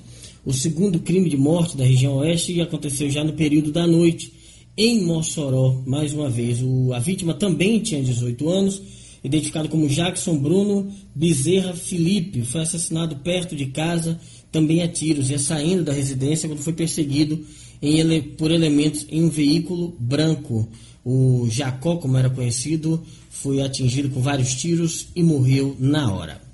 [0.47, 4.31] O segundo crime de morte da região oeste aconteceu já no período da noite,
[4.77, 6.61] em Mossoró, mais uma vez.
[6.63, 8.81] O, a vítima também tinha 18 anos,
[9.21, 12.43] identificado como Jackson Bruno Bezerra Felipe.
[12.43, 17.45] Foi assassinado perto de casa, também a tiros, e saindo da residência quando foi perseguido
[17.81, 20.65] em, por elementos em um veículo branco.
[21.03, 26.46] O Jacó, como era conhecido, foi atingido com vários tiros e morreu na hora.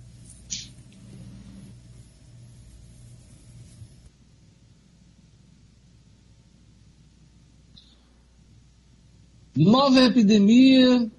[9.56, 11.12] Nova epidemia,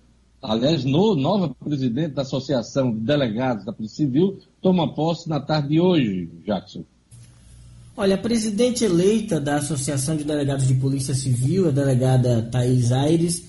[0.43, 5.69] aliás, no, nova presidente da Associação de Delegados da Polícia Civil toma posse na tarde
[5.69, 6.85] de hoje, Jackson.
[7.97, 13.45] Olha, a presidente eleita da Associação de Delegados de Polícia Civil, a delegada Thaís Aires,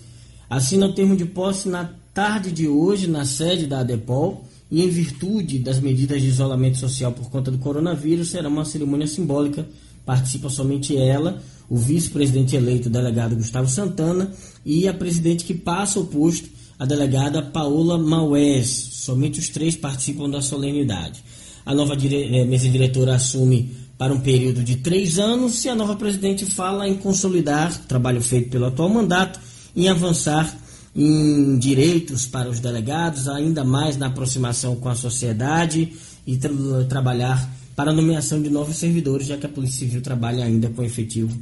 [0.47, 4.89] assina o termo de posse na tarde de hoje na sede da ADEPOL e em
[4.89, 9.65] virtude das medidas de isolamento social por conta do coronavírus, será uma cerimônia simbólica.
[10.05, 14.31] Participa somente ela, o vice-presidente eleito, o delegado Gustavo Santana,
[14.65, 16.47] e a presidente que passa o posto,
[16.77, 18.67] a delegada Paola Maués.
[18.91, 21.23] Somente os três participam da solenidade.
[21.65, 22.35] A nova dire...
[22.35, 26.87] Eh, mesa diretora assume para um período de três anos e a nova presidente fala
[26.87, 29.39] em consolidar o trabalho feito pelo atual mandato,
[29.75, 30.55] em avançar
[30.95, 35.93] em direitos para os delegados, ainda mais na aproximação com a sociedade
[36.25, 36.51] e tra
[36.87, 40.83] trabalhar para a nomeação de novos servidores, já que a Polícia Civil trabalha ainda com
[40.83, 41.35] efetivo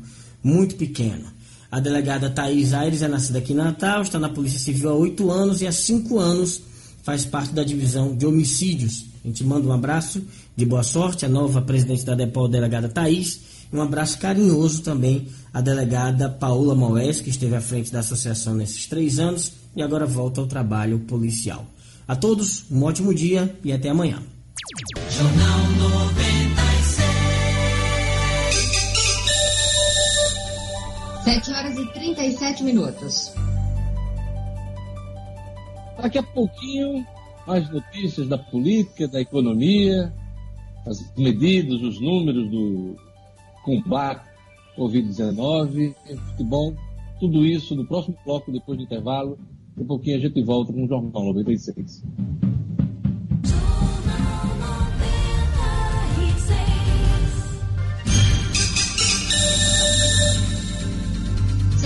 [0.43, 1.25] muito pequeno.
[1.71, 5.31] A delegada Thais Aires é nascida aqui em Natal, está na Polícia Civil há oito
[5.31, 6.61] anos e há cinco anos
[7.03, 9.05] faz parte da divisão de homicídios.
[9.23, 10.21] A gente manda um abraço
[10.55, 13.39] de boa sorte à nova presidente da DEPOL, delegada Thais,
[13.71, 18.53] e um abraço carinhoso também à delegada Paula Moés, que esteve à frente da associação
[18.53, 21.65] nesses três anos e agora volta ao trabalho policial.
[22.07, 24.21] A todos, um ótimo dia e até amanhã.
[25.09, 26.97] Jornal 96.
[31.25, 33.35] 7 horas e 37 minutos.
[36.01, 37.05] Daqui a pouquinho,
[37.45, 40.13] mais notícias da política, da economia,
[40.87, 42.95] as medidas, os números do
[43.65, 44.29] combate
[44.77, 45.93] Covid-19,
[46.31, 46.73] futebol,
[47.19, 49.37] tudo isso no próximo bloco, depois do intervalo.
[49.71, 52.01] Daqui a pouquinho a gente volta com o Jornal 96.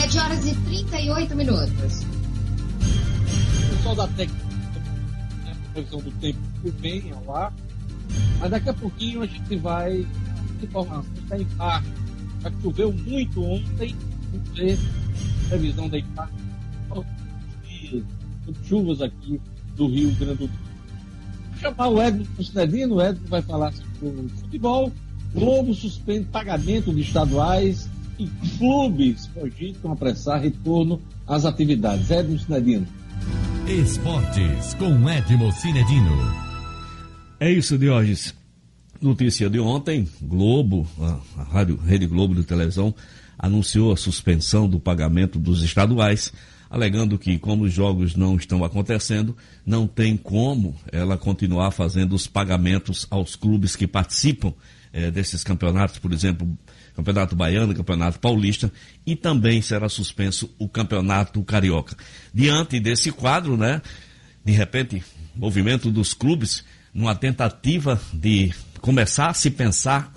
[0.08, 2.06] Sete horas e 38 minutos.
[3.66, 4.46] O pessoal da técnica,
[5.46, 6.40] a previsão do tempo
[6.80, 7.54] bem ao ar,
[8.40, 10.08] mas daqui a pouquinho a gente vai
[10.64, 11.04] informação
[11.38, 11.90] em parte.
[12.42, 13.94] Já choveu muito ontem,
[14.32, 14.80] vamos ver
[15.50, 17.06] previsão da impacto
[18.64, 19.42] chuvas aqui
[19.76, 20.58] do Rio Grande do Sul.
[21.52, 24.90] Vou chamar o Edson Cidadino, o Edson vai falar sobre futebol.
[25.34, 27.90] Globo suspende pagamento de estaduais
[28.20, 32.10] e clubes cogitam apressar retorno às atividades.
[32.10, 32.88] Edson Cidadino.
[33.68, 36.48] Esportes com Edmo Cinedino.
[37.40, 38.34] É isso, Diógenes.
[39.00, 40.88] Notícia de ontem, Globo,
[41.38, 42.96] a Rádio Rede Globo de televisão,
[43.38, 46.34] anunciou a suspensão do pagamento dos estaduais,
[46.68, 52.26] alegando que, como os jogos não estão acontecendo, não tem como ela continuar fazendo os
[52.26, 54.54] pagamentos aos clubes que participam
[54.92, 56.58] eh, desses campeonatos, por exemplo,
[56.98, 58.72] Campeonato Baiano, Campeonato Paulista,
[59.06, 61.96] e também será suspenso o Campeonato Carioca.
[62.34, 63.84] Diante desse quadro, né,
[64.44, 65.04] de repente,
[65.36, 70.12] movimento dos clubes, numa tentativa de começar a se pensar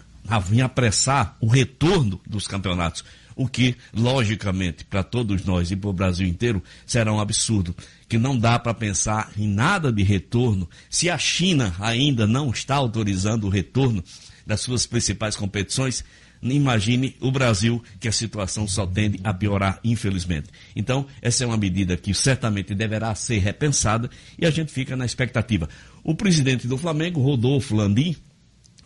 [0.51, 3.05] em apressar o retorno dos campeonatos,
[3.37, 7.76] o que, logicamente, para todos nós e para o Brasil inteiro, será um absurdo,
[8.09, 12.76] que não dá para pensar em nada de retorno se a China ainda não está
[12.76, 14.03] autorizando o retorno
[14.47, 16.05] das suas principais competições,
[16.43, 20.49] imagine o Brasil, que a situação só tende a piorar, infelizmente.
[20.74, 25.05] Então, essa é uma medida que certamente deverá ser repensada e a gente fica na
[25.05, 25.68] expectativa.
[26.03, 28.16] O presidente do Flamengo, Rodolfo Landim,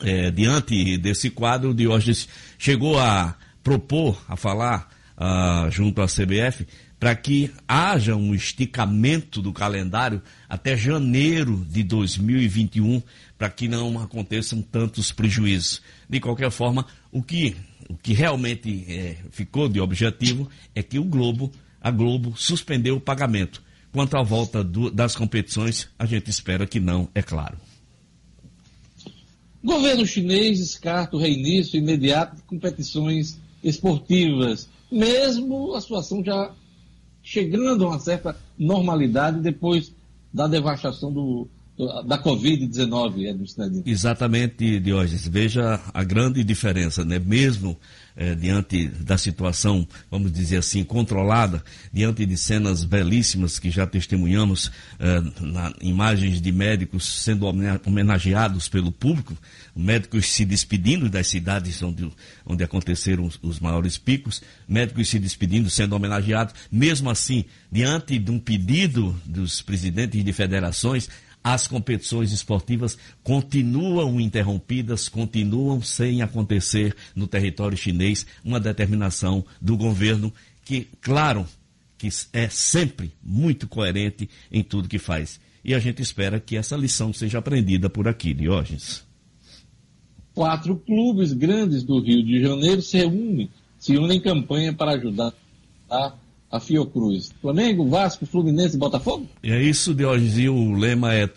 [0.01, 2.29] é, diante desse quadro, Diógenes
[2.59, 6.67] chegou a propor, a falar uh, junto à CBF,
[6.99, 13.03] para que haja um esticamento do calendário até janeiro de 2021,
[13.45, 15.83] para que não aconteçam tantos prejuízos.
[16.09, 17.55] De qualquer forma, o que,
[17.91, 23.01] o que realmente é, ficou de objetivo é que o Globo, a Globo, suspendeu o
[23.01, 23.63] pagamento.
[23.93, 27.59] Quanto à volta do, das competições, a gente espera que não, é claro.
[29.63, 36.51] O governo chinês descarta o reinício imediato de competições esportivas, mesmo a situação já
[37.23, 39.95] chegando a uma certa normalidade depois
[40.33, 45.27] da devastação do, da Covid-19, Edson Exatamente, Diógenes.
[45.27, 47.19] Veja a grande diferença, né?
[47.19, 47.77] Mesmo
[48.17, 54.71] eh, diante da situação, vamos dizer assim, controlada, diante de cenas belíssimas que já testemunhamos,
[55.01, 57.45] eh, na, imagens de médicos sendo
[57.85, 59.37] homenageados pelo público,
[59.75, 62.09] médicos se despedindo das cidades onde,
[62.47, 68.31] onde aconteceram os, os maiores picos, médicos se despedindo, sendo homenageados, mesmo assim, diante de
[68.31, 71.09] um pedido dos presidentes de federações,
[71.45, 80.33] as competições esportivas continuam interrompidas, continuam sem acontecer no território chinês, uma determinação do governo
[80.65, 81.47] que, claro,
[81.99, 85.39] que é sempre muito coerente em tudo que faz.
[85.63, 89.05] E a gente espera que essa lição seja aprendida por aqui, Diógenes.
[90.35, 95.33] Quatro clubes grandes do Rio de Janeiro se unem, se unem em campanha para ajudar
[95.91, 96.15] a,
[96.55, 97.33] a Fiocruz.
[97.43, 99.29] Flamengo, Vasco, Fluminense e Botafogo?
[99.43, 101.29] É isso, Diógenes, e o lema é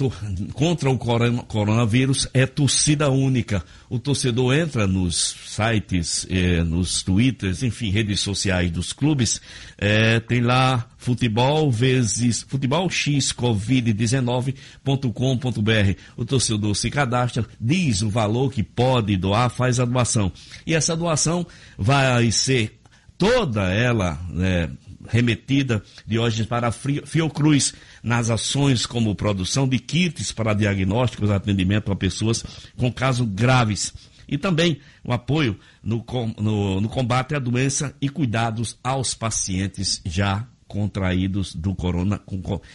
[0.54, 3.64] contra o coronavírus é torcida única.
[3.90, 9.42] O torcedor entra nos sites, eh, nos twitters, enfim, redes sociais dos clubes,
[9.80, 16.00] eh, tem lá futebol vezes futebol x covid19.com.br.
[16.16, 20.32] O torcedor se cadastra, diz o valor que pode doar, faz a doação.
[20.64, 21.44] E essa doação
[21.76, 22.78] vai ser
[23.18, 24.70] toda ela né,
[25.08, 31.92] remetida de hoje para a Fiocruz nas ações como produção de kits para diagnósticos atendimento
[31.92, 32.44] a pessoas
[32.78, 33.94] com casos graves
[34.28, 36.04] e também o apoio no,
[36.38, 42.22] no, no combate à doença e cuidados aos pacientes já contraídos do corona,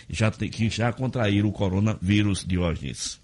[0.08, 3.21] já, que já contraíram o coronavírus, Diógenes.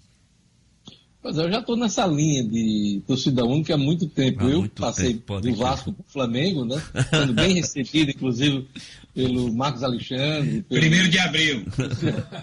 [1.21, 4.45] Pois é, eu já estou nessa linha de torcida única há muito tempo.
[4.45, 6.81] Há eu muito passei tempo, do Vasco para o Flamengo, né?
[7.09, 8.65] Sendo bem recebido, inclusive,
[9.13, 10.61] pelo Marcos Alexandre.
[10.61, 10.79] Pelo...
[10.79, 11.65] Primeiro de abril.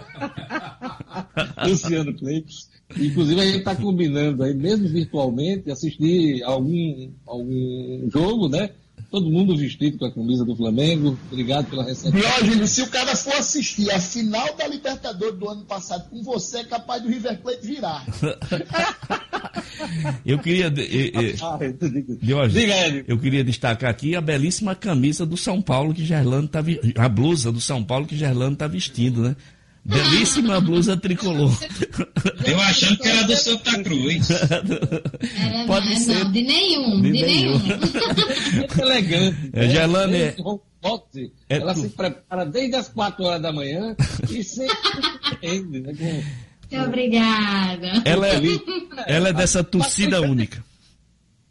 [1.67, 2.53] Luciano Cleiton.
[2.95, 8.69] Inclusive, a gente está combinando aí, mesmo virtualmente, assistir algum, algum jogo, né?
[9.09, 11.17] Todo mundo vestido com a camisa do Flamengo.
[11.31, 12.19] Obrigado pela recepção.
[12.19, 16.57] Diógenes, se o cara for assistir a final da Libertadores do ano passado com você,
[16.57, 18.05] é capaz do River Plate virar.
[20.25, 20.69] eu queria.
[22.21, 26.59] Diógenes, eu queria destacar aqui a belíssima camisa do São Paulo que Gerlando tá
[26.97, 29.37] A blusa do São Paulo que Gerlando está vestindo, né?
[29.87, 31.57] Belíssima blusa tricolor.
[32.45, 34.29] Eu achando que era do Santa Cruz.
[34.31, 36.23] Era, Pode não, ser.
[36.25, 37.59] Não, de nenhum, de, de nenhum.
[37.59, 39.49] Muito elegante.
[39.53, 40.17] É, Gelane.
[40.17, 40.35] É,
[41.49, 41.81] é ela tu...
[41.81, 43.95] se prepara desde as 4 horas da manhã
[44.29, 44.75] e sempre
[45.31, 46.23] entende, né?
[46.69, 48.01] Muito obrigada.
[48.03, 48.41] Ela é,
[49.07, 50.66] ela é dessa torcida única.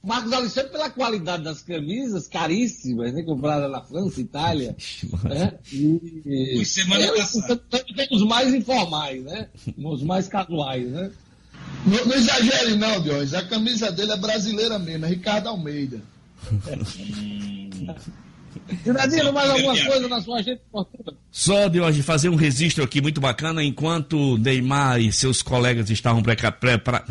[0.07, 3.25] Marcos Alexandre pela qualidade das camisas, caríssimas, né?
[3.25, 4.77] Compradas na França, Itália.
[5.25, 5.59] né?
[5.73, 7.57] E, Os semana passada.
[7.57, 9.49] Tem os mais informais, né?
[9.77, 11.11] Os mais casuais, né?
[11.85, 13.35] Não, não exagere não, Diógenes.
[13.35, 16.01] A camisa dele é brasileira mesmo, é Ricardo Almeida.
[18.83, 21.15] Cidadino, mais alguma coisa na sua agenda esportiva?
[21.31, 26.23] Só de hoje fazer um registro aqui muito bacana, enquanto Neymar e seus colegas estavam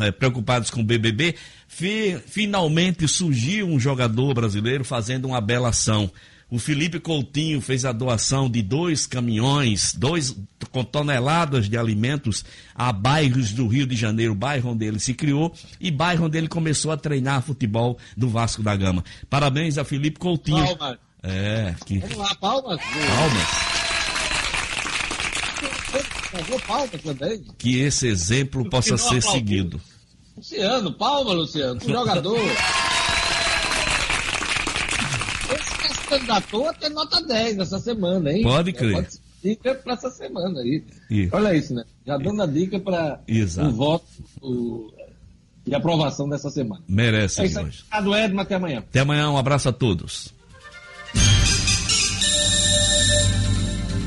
[0.00, 1.34] é, preocupados com o BBB,
[2.26, 6.10] finalmente surgiu um jogador brasileiro fazendo uma bela ação.
[6.48, 10.36] O Felipe Coutinho fez a doação de dois caminhões, dois
[10.70, 15.52] com toneladas de alimentos a bairros do Rio de Janeiro, bairro onde ele se criou
[15.80, 19.04] e bairro onde ele começou a treinar futebol do Vasco da Gama.
[19.28, 20.76] Parabéns a Felipe Coutinho.
[20.76, 20.98] Palmas.
[21.22, 21.98] É, que...
[21.98, 22.80] Vamos lá, palmas.
[22.80, 23.66] Palmas.
[26.64, 27.42] palmas também.
[27.58, 29.80] Que esse exemplo possa ser seguido.
[30.36, 32.38] Luciano, palma, Luciano, jogador.
[35.54, 38.42] Esse que se candidatou a ter nota 10 essa semana, hein?
[38.42, 38.92] Pode crer.
[38.92, 40.82] Pode ser dica para essa semana aí.
[41.32, 41.84] Olha isso, né?
[42.06, 44.04] Já dando a dica para o voto
[44.42, 44.92] o,
[45.64, 46.82] de aprovação dessa semana.
[46.88, 47.66] Merece, é isso aí.
[47.66, 48.40] Obrigado, Edmo.
[48.40, 48.78] Até amanhã.
[48.78, 49.30] Até amanhã.
[49.30, 50.34] Um abraço a todos.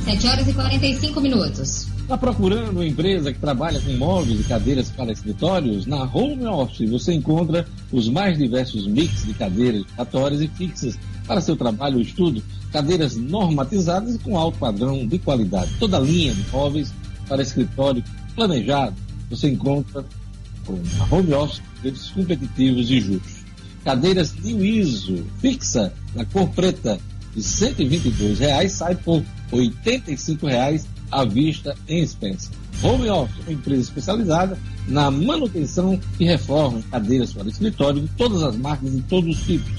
[0.05, 1.88] 7 horas e 45 minutos.
[2.09, 5.85] Está procurando uma empresa que trabalha com móveis e cadeiras para escritórios?
[5.85, 10.97] Na Home Office você encontra os mais diversos mix de cadeiras aleatórias e fixas
[11.27, 12.41] para seu trabalho ou estudo,
[12.71, 15.69] cadeiras normatizadas e com alto padrão de qualidade.
[15.79, 16.91] Toda a linha de móveis
[17.27, 18.03] para escritório
[18.33, 18.95] planejado
[19.29, 20.03] você encontra
[20.67, 23.45] na Home Office preços competitivos e justos.
[23.83, 26.99] Cadeiras New ISO fixa na cor preta
[27.35, 32.51] de 122 reais sai por 85 reais à vista em Spencer.
[32.81, 34.57] Home Office, uma empresa especializada
[34.87, 39.45] na manutenção e reforma de cadeiras para escritório de todas as marcas e todos os
[39.45, 39.71] tipos,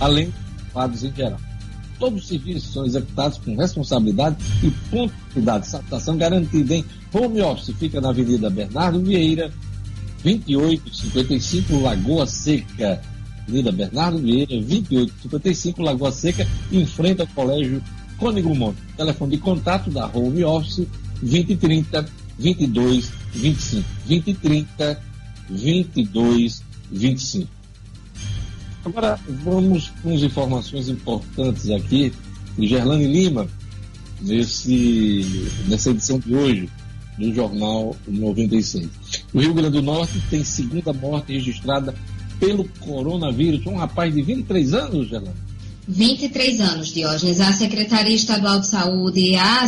[0.00, 1.38] além de quadros em geral.
[1.98, 5.66] Todos os serviços são executados com responsabilidade e pontualidade.
[5.66, 9.52] Satisfação garantida em Home Office fica na Avenida Bernardo Vieira,
[10.22, 13.00] 2855 Lagoa Seca.
[13.46, 17.82] Avenida Bernardo Vieira, 2855 Lagoa Seca, em frente ao Colégio
[18.18, 18.78] Cônigo Monte.
[18.96, 20.86] Telefone de contato da Home Office
[21.22, 22.06] 2030
[22.38, 23.84] 22 25.
[24.06, 25.00] 2030
[25.48, 27.48] 22 25.
[28.84, 32.12] Agora vamos com as informações importantes aqui
[32.56, 33.46] de Gerlane Lima,
[34.20, 36.68] nesse, nessa edição de hoje
[37.18, 38.88] do Jornal 96.
[39.32, 41.94] O Rio Grande do Norte tem segunda morte registrada
[42.40, 43.64] pelo coronavírus.
[43.66, 45.47] Um rapaz de 23 anos, Gerlane
[45.88, 47.40] 23 anos, Diógenes.
[47.40, 49.66] A Secretaria Estadual de Saúde e a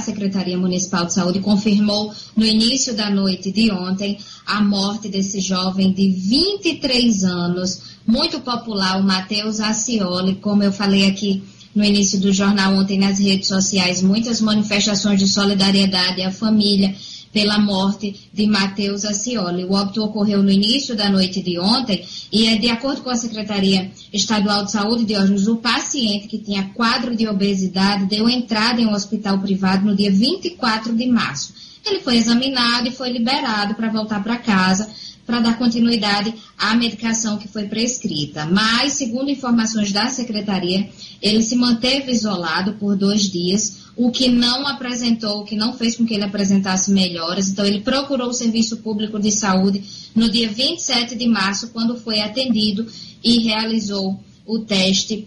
[0.00, 5.92] Secretaria Municipal de Saúde confirmou no início da noite de ontem a morte desse jovem
[5.92, 11.42] de 23 anos, muito popular, o Matheus Acioli, como eu falei aqui
[11.74, 16.94] no início do jornal ontem nas redes sociais muitas manifestações de solidariedade à família
[17.36, 19.62] pela morte de Matheus Acioli.
[19.66, 23.14] O óbito ocorreu no início da noite de ontem e, é de acordo com a
[23.14, 28.86] Secretaria Estadual de Saúde, Diógenes, o paciente que tinha quadro de obesidade deu entrada em
[28.86, 31.52] um hospital privado no dia 24 de março.
[31.84, 34.88] Ele foi examinado e foi liberado para voltar para casa
[35.26, 38.46] para dar continuidade à medicação que foi prescrita.
[38.46, 40.88] Mas, segundo informações da secretaria,
[41.20, 45.96] ele se manteve isolado por dois dias, o que não apresentou, o que não fez
[45.96, 47.48] com que ele apresentasse melhoras.
[47.48, 49.82] Então, ele procurou o Serviço Público de Saúde
[50.14, 52.86] no dia 27 de março, quando foi atendido
[53.24, 55.26] e realizou o teste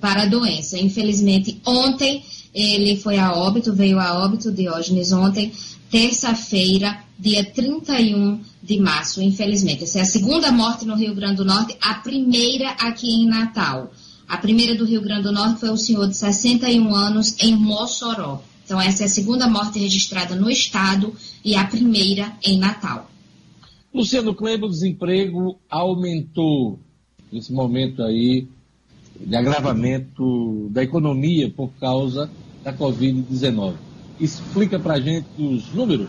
[0.00, 0.78] para a doença.
[0.78, 2.22] Infelizmente, ontem
[2.54, 5.50] ele foi a óbito, veio a óbito, Diógenes, ontem,
[5.90, 9.84] terça-feira, dia 31 de março, infelizmente.
[9.84, 13.90] Essa é a segunda morte no Rio Grande do Norte, a primeira aqui em Natal.
[14.32, 18.40] A primeira do Rio Grande do Norte foi o senhor de 61 anos em Mossoró.
[18.64, 21.14] Então, essa é a segunda morte registrada no estado
[21.44, 23.10] e a primeira em Natal.
[23.92, 26.80] Luciano Kleber, o desemprego aumentou
[27.30, 28.48] nesse momento aí
[29.20, 32.30] de agravamento da economia por causa
[32.64, 33.74] da Covid-19.
[34.18, 36.08] Explica para gente os números.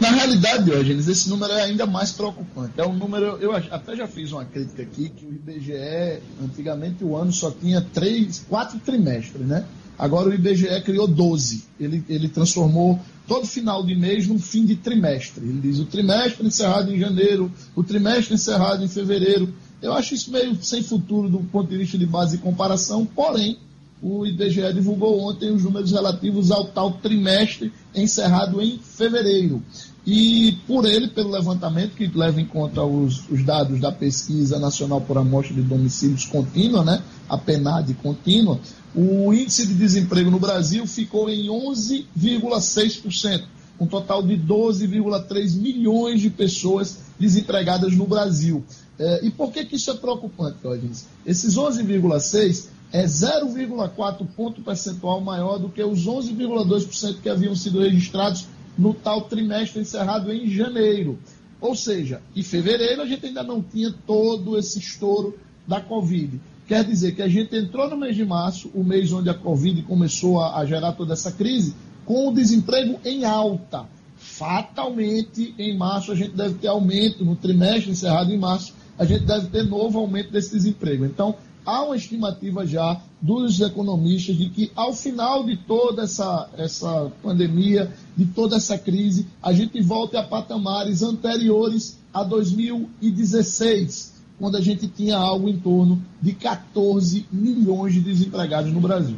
[0.00, 2.72] Na realidade, Diógenes, esse número é ainda mais preocupante.
[2.78, 7.14] É um número, eu até já fiz uma crítica aqui, que o IBGE, antigamente o
[7.14, 9.64] ano só tinha três, quatro trimestres, né?
[9.98, 11.64] Agora o IBGE criou 12.
[11.78, 12.98] Ele, ele transformou
[13.28, 15.44] todo final de mês num fim de trimestre.
[15.44, 19.52] Ele diz o trimestre encerrado em janeiro, o trimestre encerrado em fevereiro.
[19.82, 23.58] Eu acho isso meio sem futuro do ponto de vista de base de comparação, porém,
[24.02, 29.62] o IBGE divulgou ontem os números relativos ao tal trimestre encerrado em fevereiro.
[30.06, 35.00] E por ele, pelo levantamento que leva em conta os, os dados da Pesquisa Nacional
[35.00, 38.58] por Amostra de Domicílios Contínua, né, a PNAD contínua,
[38.94, 43.44] o índice de desemprego no Brasil ficou em 11,6%,
[43.78, 48.64] um total de 12,3 milhões de pessoas desempregadas no Brasil.
[48.98, 50.92] É, e por que, que isso é preocupante, Claudinho?
[51.24, 58.46] Esses 11,6% é 0,4 ponto percentual maior do que os 11,2% que haviam sido registrados
[58.78, 61.18] no tal trimestre encerrado em janeiro.
[61.60, 66.40] Ou seja, em fevereiro a gente ainda não tinha todo esse estouro da Covid.
[66.66, 69.82] Quer dizer que a gente entrou no mês de março, o mês onde a Covid
[69.82, 73.86] começou a, a gerar toda essa crise, com o desemprego em alta.
[74.16, 79.24] Fatalmente, em março, a gente deve ter aumento, no trimestre encerrado em março, a gente
[79.24, 81.04] deve ter novo aumento desse desemprego.
[81.04, 87.12] Então, há uma estimativa já dos economistas de que ao final de toda essa, essa
[87.22, 94.60] pandemia, de toda essa crise, a gente volte a patamares anteriores a 2016, quando a
[94.60, 99.16] gente tinha algo em torno de 14 milhões de desempregados no Brasil.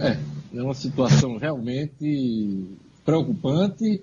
[0.00, 0.18] É,
[0.54, 2.66] é uma situação realmente
[3.04, 4.02] preocupante,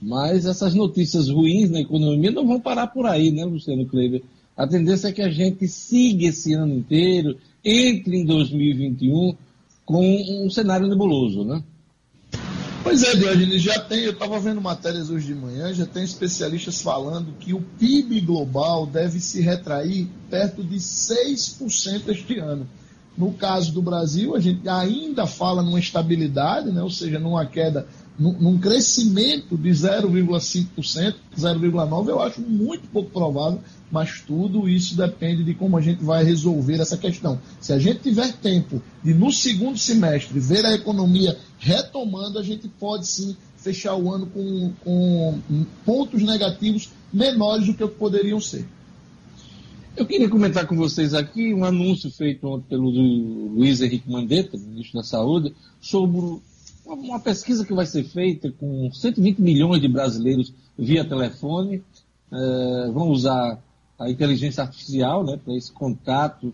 [0.00, 4.22] mas essas notícias ruins na economia não vão parar por aí, né, Luciano Kleber?
[4.56, 9.36] A tendência é que a gente siga esse ano inteiro, entre em 2021
[9.84, 11.62] com um cenário nebuloso, né?
[12.84, 16.82] Pois é, Diogenes, já tem, eu estava vendo matérias hoje de manhã, já tem especialistas
[16.82, 22.68] falando que o PIB global deve se retrair perto de 6% este ano.
[23.16, 26.82] No caso do Brasil, a gente ainda fala numa estabilidade, né?
[26.82, 27.86] ou seja, numa queda,
[28.18, 33.60] num, crescimento de 0,5%, 0,9%, eu acho muito pouco provável
[33.94, 37.40] mas tudo isso depende de como a gente vai resolver essa questão.
[37.60, 42.66] Se a gente tiver tempo de, no segundo semestre, ver a economia retomando, a gente
[42.68, 45.40] pode sim fechar o ano com, com
[45.84, 48.66] pontos negativos menores do que poderiam ser.
[49.96, 54.98] Eu queria comentar com vocês aqui um anúncio feito ontem pelo Luiz Henrique Mandetta, ministro
[54.98, 56.40] da Saúde, sobre
[56.86, 61.82] uma pesquisa que vai ser feita com 120 milhões de brasileiros via telefone.
[62.32, 63.62] É, vão usar
[63.98, 66.52] a inteligência artificial né, para esse contato,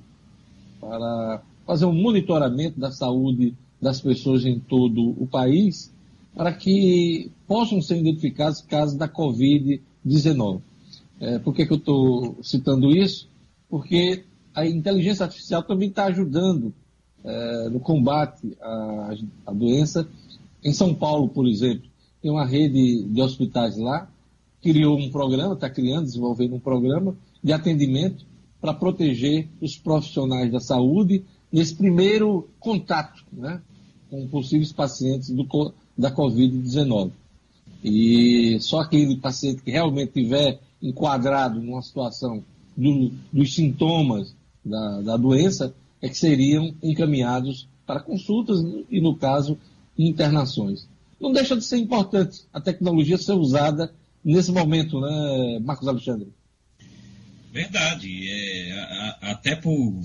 [0.81, 5.93] para fazer um monitoramento da saúde das pessoas em todo o país,
[6.35, 10.61] para que possam ser identificados casos da Covid-19.
[11.21, 13.29] É, por que, que eu estou citando isso?
[13.69, 14.25] Porque
[14.55, 16.75] a inteligência artificial também está ajudando
[17.25, 19.15] é, no combate à,
[19.47, 20.09] à doença.
[20.63, 21.89] Em São Paulo, por exemplo,
[22.21, 24.11] tem uma rede de hospitais lá,
[24.63, 28.27] criou um programa, está criando, desenvolvendo um programa de atendimento
[28.61, 33.61] para proteger os profissionais da saúde nesse primeiro contato né,
[34.11, 37.11] com possíveis pacientes do, da Covid-19.
[37.83, 42.45] E só aquele paciente que realmente tiver enquadrado numa situação
[42.77, 44.35] do, dos sintomas
[44.65, 49.59] da, da doença é que seriam encaminhados para consultas e, no caso,
[50.09, 50.89] internações.
[51.21, 53.93] Não deixa de ser importante a tecnologia ser usada
[54.25, 56.29] nesse momento, né, Marcos Alexandre?
[57.53, 58.09] Verdade.
[58.29, 60.01] É, a, até por,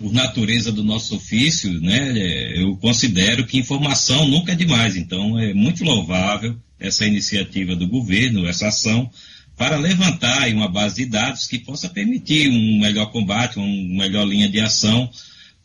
[0.00, 4.96] por natureza do nosso ofício, né, é, eu considero que informação nunca é demais.
[4.96, 9.10] Então, é muito louvável essa iniciativa do governo, essa ação,
[9.56, 13.66] para levantar uma base de dados que possa permitir um melhor combate, uma
[14.04, 15.10] melhor linha de ação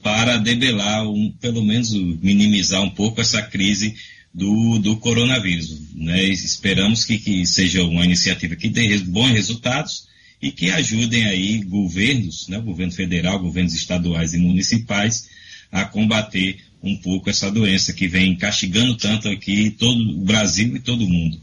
[0.04, 3.95] para debelar, um, pelo menos minimizar um pouco essa crise
[4.34, 5.80] do, do coronavírus.
[5.95, 6.24] Né?
[6.24, 10.08] Esperamos que, que seja uma iniciativa que dê bons resultados
[10.41, 15.30] e que ajudem aí governos, né, governo federal, governos estaduais e municipais
[15.72, 20.82] a combater um pouco essa doença que vem castigando tanto aqui todo o Brasil e
[20.82, 21.39] todo o mundo.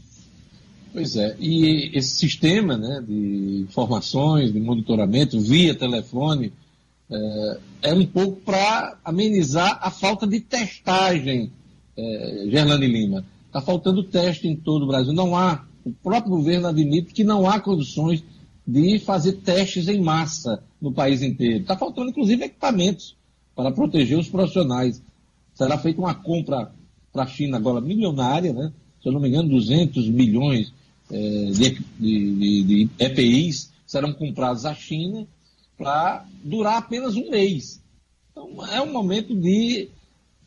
[0.93, 6.53] Pois é, e esse sistema né, de informações, de monitoramento via telefone,
[7.11, 11.51] é, é um pouco para amenizar a falta de testagem,
[11.97, 13.25] é, Gerlane Lima.
[13.47, 15.11] Está faltando teste em todo o Brasil.
[15.11, 18.23] Não há, o próprio governo admite que não há condições
[18.65, 21.59] de fazer testes em massa no país inteiro.
[21.59, 23.17] Está faltando, inclusive, equipamentos
[23.53, 25.03] para proteger os profissionais.
[25.53, 26.71] Será feita uma compra
[27.11, 28.71] para a China agora milionária, né?
[29.01, 30.71] se eu não me engano, 200 milhões
[31.11, 35.27] é, de, de, de, de EPIs serão comprados à China
[35.81, 37.81] para durar apenas um mês.
[38.31, 39.89] Então, é um momento de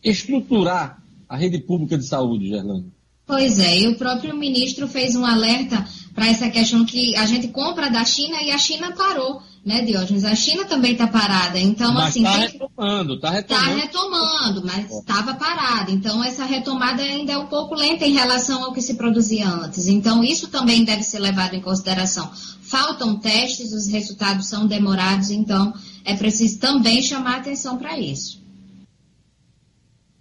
[0.03, 2.93] estruturar a rede pública de saúde, Gerlando.
[3.26, 7.49] Pois é, e o próprio ministro fez um alerta para essa questão que a gente
[7.49, 10.24] compra da China e a China parou, né, Diógenes?
[10.24, 11.59] A China também está parada.
[11.59, 12.22] Então, mas assim.
[12.22, 13.70] Está retomando, está retomando.
[13.70, 15.91] Está retomando, mas estava parada.
[15.91, 19.89] Então, essa retomada ainda é um pouco lenta em relação ao que se produzia antes.
[19.89, 22.30] Então, isso também deve ser levado em consideração.
[22.74, 25.72] Faltam testes, os resultados são demorados, então
[26.04, 28.42] é preciso também chamar atenção para isso.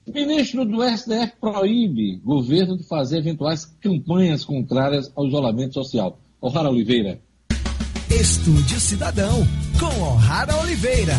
[0.05, 6.19] O ministro do STF proíbe governo de fazer eventuais campanhas contrárias ao isolamento social.
[6.39, 7.19] O'Hara Oliveira.
[8.07, 9.39] Estúdio Cidadão,
[9.79, 11.15] com O'Hara Oliveira.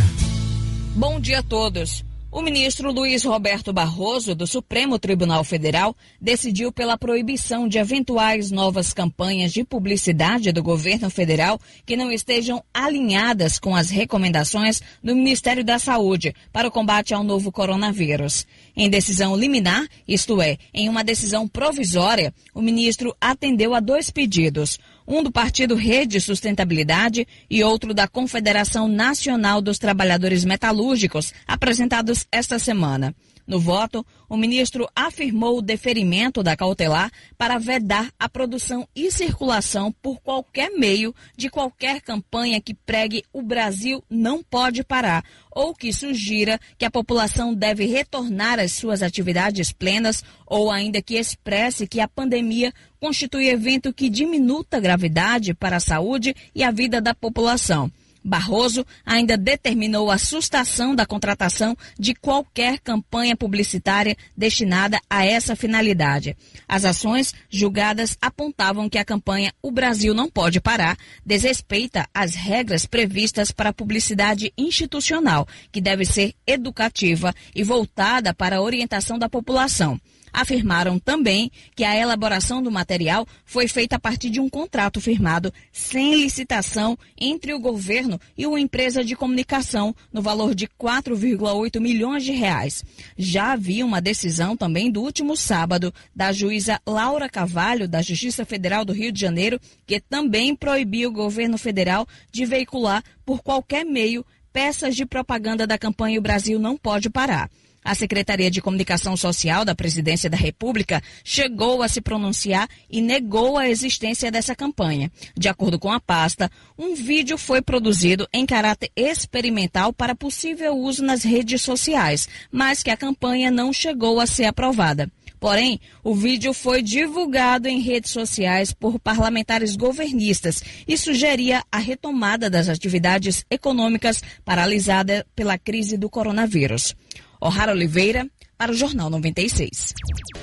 [0.95, 2.05] Bom dia a todos.
[2.35, 8.93] O ministro Luiz Roberto Barroso, do Supremo Tribunal Federal, decidiu pela proibição de eventuais novas
[8.93, 15.63] campanhas de publicidade do governo federal que não estejam alinhadas com as recomendações do Ministério
[15.63, 18.45] da Saúde para o combate ao novo coronavírus.
[18.77, 24.81] Em decisão liminar, isto é, em uma decisão provisória, o ministro atendeu a dois pedidos
[25.07, 32.59] um do Partido Rede Sustentabilidade e outro da Confederação Nacional dos Trabalhadores Metalúrgicos, apresentados esta
[32.59, 33.15] semana.
[33.47, 39.93] No voto, o ministro afirmou o deferimento da cautelar para vedar a produção e circulação
[39.93, 45.93] por qualquer meio de qualquer campanha que pregue o Brasil não pode parar ou que
[45.93, 52.01] sugira que a população deve retornar às suas atividades plenas ou ainda que expresse que
[52.01, 57.15] a pandemia constitui evento que diminuta a gravidade para a saúde e a vida da
[57.15, 57.91] população.
[58.25, 66.35] Barroso ainda determinou a sustação da contratação de qualquer campanha publicitária destinada a essa finalidade.
[66.67, 72.87] As ações julgadas apontavam que a campanha O Brasil Não Pode Parar desrespeita as regras
[72.87, 79.29] previstas para a publicidade institucional, que deve ser educativa e voltada para a orientação da
[79.29, 80.01] população
[80.35, 85.55] afirmaram também que a elaboração do material foi feita a partir de um contrato firmado
[85.73, 92.25] sem licitação entre o governo e uma empresa de comunicação no valor de 4,8 milhões
[92.25, 92.85] de reais.
[93.17, 98.85] Já havia uma decisão também do último sábado da juíza Laura Cavalho, da Justiça Federal
[98.85, 104.27] do Rio de Janeiro, que também proibiu o governo federal de veicular por qualquer meio
[104.53, 107.51] peças de propaganda da campanha O Brasil Não Pode Parar.
[107.85, 113.59] A Secretaria de Comunicação Social da Presidência da República chegou a se pronunciar e negou
[113.59, 115.13] a existência dessa campanha.
[115.37, 121.05] De acordo com a pasta, um vídeo foi produzido em caráter experimental para possível uso
[121.05, 125.13] nas redes sociais, mas que a campanha não chegou a ser aprovada.
[125.39, 132.49] Porém, o vídeo foi divulgado em redes sociais por parlamentares governistas e sugeria a retomada
[132.49, 136.97] das atividades econômicas paralisadas pela crise do coronavírus.
[137.45, 138.27] O'Hara Oliveira,
[138.57, 139.93] para o Jornal 96.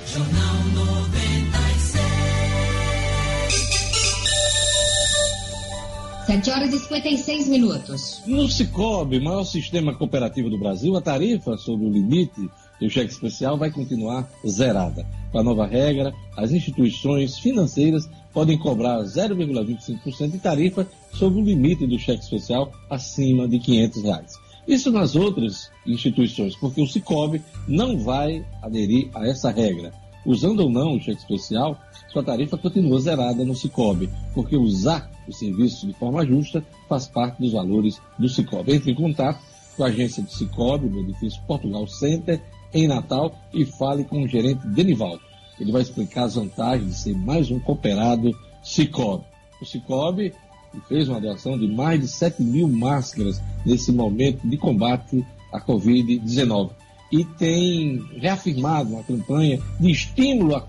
[0.06, 2.02] Jornal 96.
[6.28, 8.22] 7 horas e 56 minutos.
[8.28, 12.48] No Cicobi, maior sistema cooperativo do Brasil, a tarifa sobre o limite
[12.80, 15.04] do cheque especial vai continuar zerada.
[15.32, 21.88] Com a nova regra, as instituições financeiras podem cobrar 0,25% de tarifa sobre o limite
[21.88, 24.51] do cheque especial acima de 500 reais.
[24.68, 29.92] Isso nas outras instituições, porque o Cicobi não vai aderir a essa regra.
[30.26, 31.80] Usando ou não o cheque especial,
[32.12, 37.42] sua tarifa continua zerada no Cicobi, porque usar o serviço de forma justa faz parte
[37.42, 38.74] dos valores do Cicobi.
[38.74, 39.40] Entre em contato
[39.76, 42.42] com a agência do Cicobi, no edifício Portugal Center,
[42.74, 45.22] em Natal, e fale com o gerente Denivaldo.
[45.60, 48.32] Ele vai explicar as vantagens de ser mais um cooperado
[48.64, 49.26] Cicobi.
[49.62, 50.34] O Cicobi
[50.88, 56.72] fez uma doação de mais de 7 mil máscaras nesse momento de combate à Covid-19
[57.12, 60.62] e tem reafirmado uma campanha de estímulo a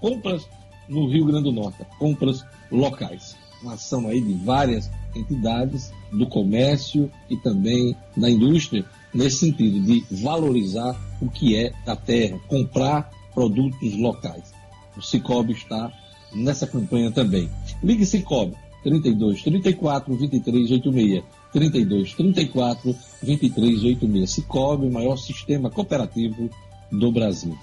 [0.00, 0.46] compras
[0.88, 3.36] no Rio Grande do Norte, compras locais.
[3.62, 10.04] Uma ação aí de várias entidades do comércio e também da indústria, nesse sentido de
[10.10, 14.52] valorizar o que é da terra, comprar produtos locais.
[14.96, 15.90] O Cicobi está
[16.34, 17.48] nessa campanha também.
[17.82, 18.54] Ligue Cicobi
[18.84, 21.24] 32 34 23 86.
[21.52, 24.30] 32 34 23 86.
[24.30, 26.50] Cicobi, o maior sistema cooperativo
[26.92, 27.56] do Brasil.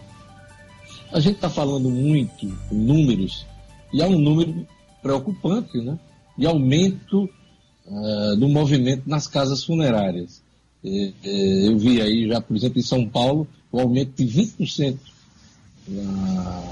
[1.13, 3.45] A gente está falando muito em números,
[3.93, 4.65] e há um número
[5.01, 5.99] preocupante, né?
[6.37, 7.29] De aumento
[7.85, 10.41] uh, do movimento nas casas funerárias.
[10.83, 14.97] É, é, eu vi aí já, por exemplo, em São Paulo, o aumento de 20%
[15.87, 16.63] na,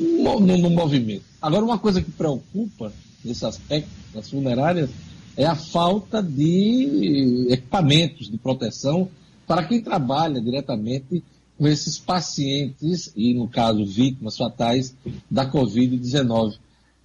[0.00, 1.24] no, no movimento.
[1.40, 2.92] Agora, uma coisa que preocupa
[3.24, 4.90] nesse aspecto das funerárias
[5.36, 9.08] é a falta de equipamentos de proteção
[9.46, 11.22] para quem trabalha diretamente
[11.58, 14.96] com esses pacientes, e no caso vítimas fatais
[15.30, 16.56] da Covid-19.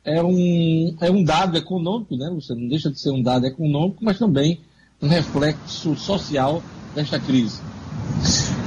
[0.03, 2.31] É um, é um dado econômico, né?
[2.33, 4.59] Você não deixa de ser um dado econômico, mas também
[5.01, 6.63] um reflexo social
[6.95, 7.61] desta crise.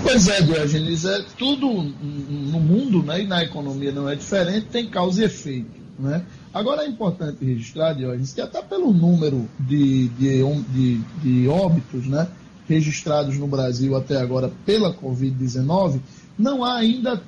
[0.02, 4.88] Pois é, Diogenes, é, tudo no mundo né, e na economia não é diferente, tem
[4.88, 5.80] causa e efeito.
[5.98, 6.24] Né?
[6.52, 12.28] Agora é importante registrar, Diógenes, que até pelo número de, de, de, de óbitos né,
[12.68, 16.00] registrados no Brasil até agora pela Covid-19,
[16.38, 17.22] não há ainda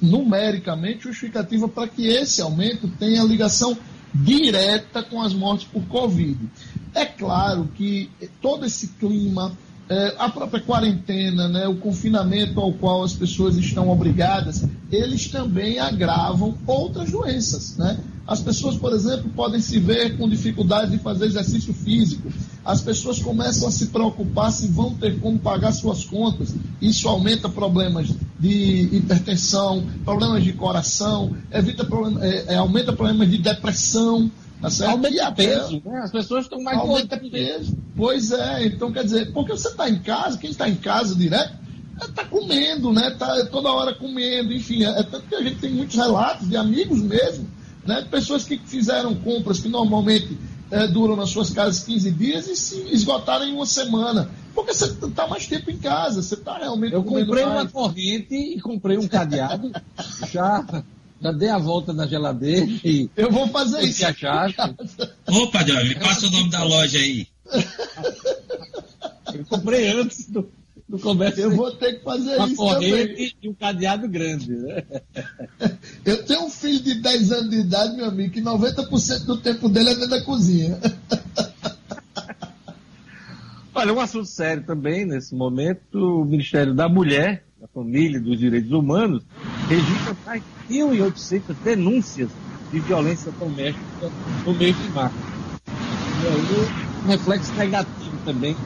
[0.00, 3.76] numericamente justificativa para que esse aumento tenha ligação
[4.14, 6.38] direta com as mortes por Covid.
[6.94, 8.10] É claro que
[8.40, 9.52] todo esse clima,
[9.88, 15.78] é, a própria quarentena, né, o confinamento ao qual as pessoas estão obrigadas, eles também
[15.78, 17.76] agravam outras doenças.
[17.76, 17.98] Né?
[18.26, 22.32] As pessoas, por exemplo, podem se ver com dificuldade de fazer exercício físico.
[22.64, 26.54] As pessoas começam a se preocupar se vão ter como pagar suas contas.
[26.80, 28.08] Isso aumenta problemas
[28.40, 34.30] de hipertensão, problemas de coração, evita problem é, é, aumenta problemas de depressão.
[34.58, 34.92] Tá certo?
[34.92, 35.98] Aumenta peso, né?
[35.98, 37.76] As pessoas estão mais Aumenta peso.
[37.94, 41.52] Pois é, então quer dizer, porque você está em casa, quem está em casa direto,
[42.00, 43.08] está comendo, né?
[43.08, 44.84] Está toda hora comendo, enfim.
[44.84, 47.46] É, é tanto que a gente tem muitos relatos de amigos mesmo
[47.86, 48.06] né?
[48.10, 50.36] Pessoas que fizeram compras que normalmente
[50.70, 54.30] é, duram nas suas casas 15 dias e se esgotaram em uma semana.
[54.54, 56.92] Porque você está mais tempo em casa, você está realmente.
[56.92, 57.62] Eu comprei mais.
[57.62, 59.70] uma corrente e comprei um cadeado.
[60.32, 60.64] já,
[61.20, 63.10] já dei a volta na geladeira e.
[63.16, 64.00] Eu vou fazer isso.
[65.26, 67.26] Opa, Jorge, me passa o nome da loja aí.
[69.34, 70.48] Eu comprei antes do,
[70.88, 71.44] do comércio.
[71.44, 72.62] Eu vou ter que fazer uma isso.
[72.62, 73.32] Uma corrente também.
[73.42, 74.82] e um cadeado grande, né?
[76.04, 79.68] Eu tenho um filho de 10 anos de idade, meu amigo, que 90% do tempo
[79.68, 80.78] dele é dentro da cozinha.
[83.74, 88.38] Olha, um assunto sério também nesse momento, o Ministério da Mulher, da Família e dos
[88.38, 89.24] Direitos Humanos
[89.68, 92.30] registra mais de 1.800 denúncias
[92.70, 94.10] de violência doméstica
[94.46, 95.16] no mês de março.
[96.22, 96.68] E aí,
[97.04, 98.56] um reflexo negativo também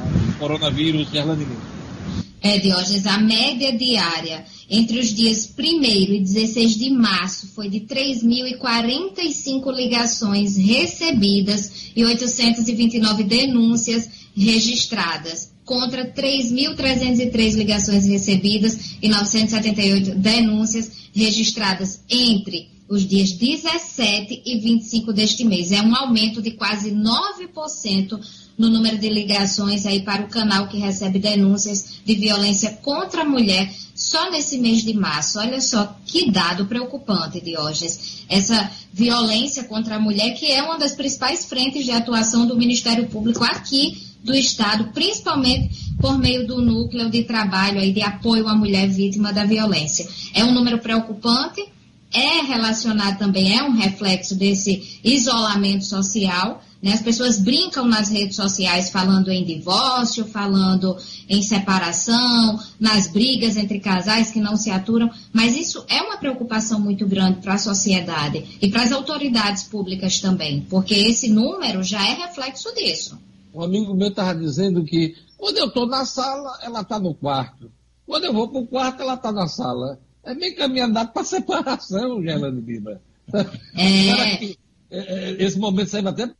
[0.00, 1.74] ao coronavírus gerlandinense.
[2.42, 7.80] É, Diógenes, a média diária entre os dias 1 e 16 de março foi de
[7.80, 22.02] 3.045 ligações recebidas e 829 denúncias registradas, contra 3.303 ligações recebidas e 978 denúncias registradas
[22.10, 25.72] entre os dias 17 e 25 deste mês.
[25.72, 28.20] É um aumento de quase 9%
[28.56, 33.24] no número de ligações aí para o canal que recebe denúncias de violência contra a
[33.24, 35.38] mulher só nesse mês de março.
[35.38, 38.24] Olha só que dado preocupante, Diógenes.
[38.28, 43.08] Essa violência contra a mulher, que é uma das principais frentes de atuação do Ministério
[43.08, 48.54] Público aqui do Estado, principalmente por meio do núcleo de trabalho aí de apoio à
[48.54, 50.08] mulher vítima da violência.
[50.32, 51.62] É um número preocupante,
[52.14, 56.92] é relacionado também, é um reflexo desse isolamento social, né?
[56.92, 60.96] As pessoas brincam nas redes sociais falando em divórcio, falando
[61.28, 66.78] em separação, nas brigas entre casais que não se aturam, mas isso é uma preocupação
[66.78, 72.06] muito grande para a sociedade e para as autoridades públicas também, porque esse número já
[72.06, 73.18] é reflexo disso.
[73.54, 77.70] Um amigo meu estava dizendo que quando eu estou na sala, ela está no quarto.
[78.06, 79.98] Quando eu vou para o quarto, ela está na sala.
[80.24, 83.00] É meio caminho andado para separação, Gerlando Lima.
[84.90, 85.42] É...
[85.42, 86.30] Esse momento serve até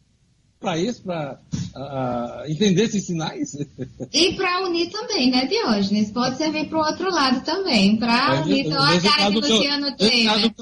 [0.60, 1.40] para isso, para
[1.76, 3.54] uh, entender esses sinais.
[4.12, 6.10] E para unir também, né, Diógenes?
[6.10, 8.66] Pode servir para o outro lado também, para unir.
[8.66, 10.24] Então, a cara que o Luciano tem.
[10.24, 10.54] Né?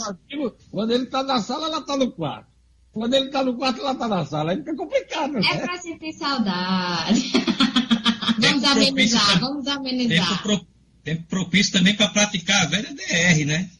[0.70, 2.46] Quando ele está na sala, ela está no quarto.
[2.92, 4.52] Quando ele está no quarto, ela está na sala.
[4.52, 5.32] Aí fica complicado.
[5.34, 5.40] Né?
[5.52, 7.32] É para sentir saudade.
[8.40, 10.42] vamos amenizar, vamos amenizar.
[10.42, 10.66] Tempo,
[11.02, 13.70] tempo propício também para praticar a velha DR, né?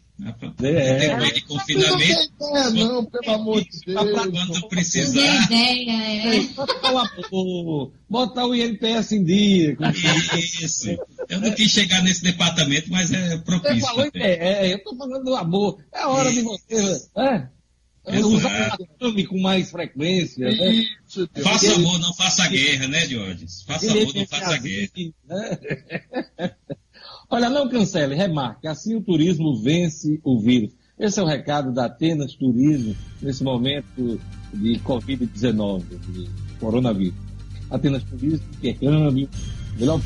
[0.62, 0.98] É.
[0.98, 2.32] Depois de confinamento.
[2.38, 4.10] Não, não, pelo amor de Deus.
[4.30, 5.44] Quando precisar.
[5.44, 6.48] Ideia, é.
[8.08, 9.76] Botar o INPS em dia.
[10.60, 10.90] Isso.
[11.28, 13.80] Eu não quis chegar nesse departamento, mas é propício.
[13.80, 15.82] Você falou é, é, eu estou falando do amor.
[15.92, 16.38] É hora Isso.
[16.38, 17.08] de você.
[17.16, 17.48] É.
[18.20, 18.76] Usar
[19.28, 20.50] com mais frequência.
[20.50, 20.82] Né?
[21.42, 23.62] Faça amor, não faça guerra, né, Diógenes?
[23.62, 24.90] Faça amor, não faça guerra.
[27.33, 28.68] Olha, não cancele, remarque.
[28.68, 30.74] Assim o turismo vence o vírus.
[30.99, 34.20] Esse é o recado da Atenas Turismo nesse momento
[34.53, 36.28] de Covid-19, de
[36.61, 37.14] coronavírus.
[37.70, 39.30] Atenas Turismo, intercâmbio,
[39.78, 39.99] melhor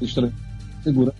[0.00, 0.36] estrangeiro,
[0.82, 1.16] segurança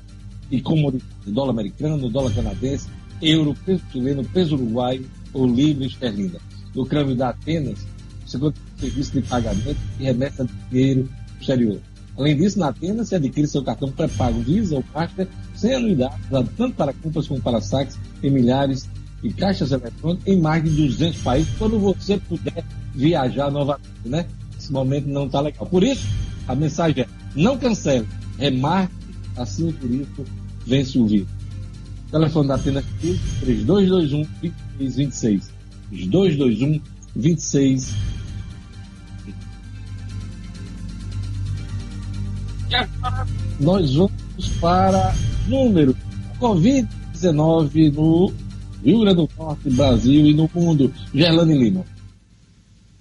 [0.51, 1.09] e comodidade.
[1.25, 2.89] Dólar americano, dólar canadense,
[3.23, 6.41] euro, peso chileno, peso uruguaio ou livre esterlina.
[6.75, 7.87] No câmbio da Atenas,
[8.27, 8.39] você
[8.77, 11.09] serviço de pagamento e remessa de dinheiro
[11.41, 11.81] exterior.
[12.17, 16.17] Além disso, na Atena, você adquire seu cartão pré-pago Visa ou Master sem anuidade,
[16.57, 18.89] tanto para compras como para saques em milhares
[19.23, 24.27] de caixas eletrônicas em mais de 200 países, quando você puder viajar novamente, né?
[24.59, 25.67] Esse momento não está legal.
[25.67, 26.07] Por isso,
[26.47, 28.07] a mensagem é, não cancele,
[28.39, 28.95] remarque,
[29.37, 30.25] assim o turismo
[30.67, 31.29] vence o vírus.
[32.11, 32.83] Telefone da Atena
[33.41, 34.23] 3221
[34.79, 35.53] 2626.
[35.91, 36.81] 3221
[37.15, 37.95] 26
[42.71, 43.27] E agora
[43.59, 45.15] nós vamos para
[45.49, 45.97] número
[46.39, 48.33] Covid-19 no
[48.85, 50.93] Rio Grande do Norte, Brasil e no mundo.
[51.13, 51.85] Gerlane Lima.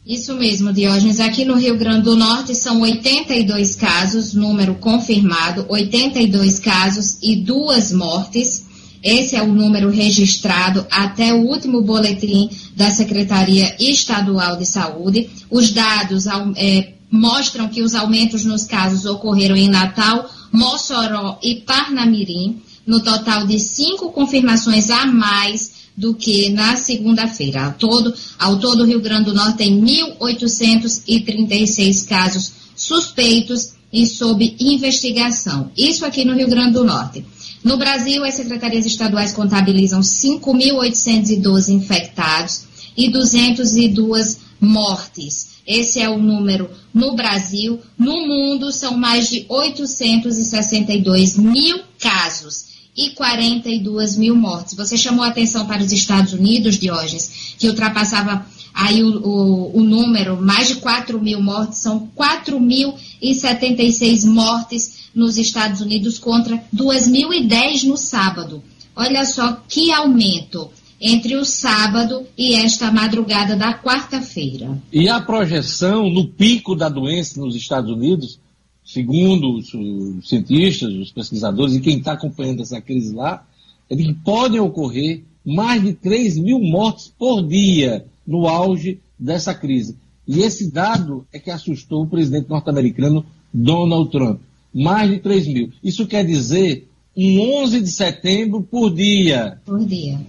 [0.06, 1.20] Isso mesmo, Diógenes.
[1.20, 7.92] Aqui no Rio Grande do Norte são 82 casos, número confirmado, 82 casos e duas
[7.92, 8.66] mortes.
[9.04, 15.30] Esse é o número registrado até o último boletim da Secretaria Estadual de Saúde.
[15.50, 16.26] Os dados
[16.58, 23.46] é, mostram que os aumentos nos casos ocorreram em Natal, Mossoró e Parnamirim, no total
[23.46, 27.66] de cinco confirmações a mais do que na segunda-feira.
[27.66, 34.56] Ao todo, ao todo, o Rio Grande do Norte tem 1.836 casos suspeitos e sob
[34.60, 35.72] investigação.
[35.76, 37.26] Isso aqui no Rio Grande do Norte.
[37.64, 42.62] No Brasil, as secretarias estaduais contabilizam 5.812 infectados
[42.96, 45.49] e 202 mortes.
[45.70, 47.80] Esse é o número no Brasil.
[47.96, 52.66] No mundo, são mais de 862 mil casos
[52.98, 54.74] e 42 mil mortes.
[54.74, 58.44] Você chamou a atenção para os Estados Unidos, Diógenes, que ultrapassava
[58.74, 65.82] aí o, o, o número, mais de 4 mil mortes, são 4.076 mortes nos Estados
[65.82, 68.64] Unidos contra 2.010 no sábado.
[68.96, 74.78] Olha só que aumento entre o sábado e esta madrugada da quarta-feira.
[74.92, 78.40] E a projeção no pico da doença nos Estados Unidos,
[78.84, 83.46] segundo os, os cientistas, os pesquisadores e quem está acompanhando essa crise lá,
[83.90, 89.54] é de que podem ocorrer mais de 3 mil mortes por dia no auge dessa
[89.54, 89.96] crise.
[90.28, 94.42] E esse dado é que assustou o presidente norte-americano Donald Trump.
[94.72, 95.72] Mais de 3 mil.
[95.84, 96.88] Isso quer dizer
[97.18, 99.60] um 11 de setembro por dia.
[99.66, 100.20] Por dia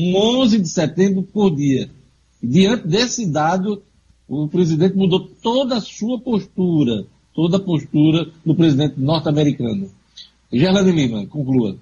[0.00, 1.90] um 11 de setembro por dia.
[2.42, 3.82] Diante desse dado,
[4.28, 9.90] o presidente mudou toda a sua postura, toda a postura do presidente norte-americano.
[10.52, 11.76] Gerlane Lima, conclua.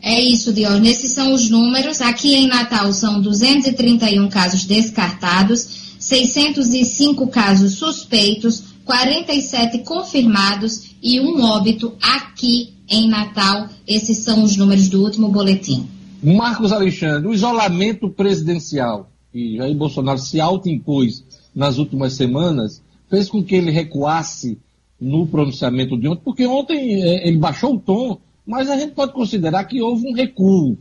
[0.00, 0.84] É isso, Dior.
[0.84, 2.00] Esses são os números.
[2.00, 11.94] Aqui em Natal são 231 casos descartados, 605 casos suspeitos, 47 confirmados e um óbito
[12.00, 13.68] aqui em Natal.
[13.86, 15.88] Esses são os números do último boletim.
[16.22, 23.42] Marcos Alexandre, o isolamento presidencial que Jair Bolsonaro se autoimpôs nas últimas semanas fez com
[23.42, 24.58] que ele recuasse
[25.00, 29.12] no pronunciamento de ontem, porque ontem é, ele baixou o tom, mas a gente pode
[29.12, 30.76] considerar que houve um recuo.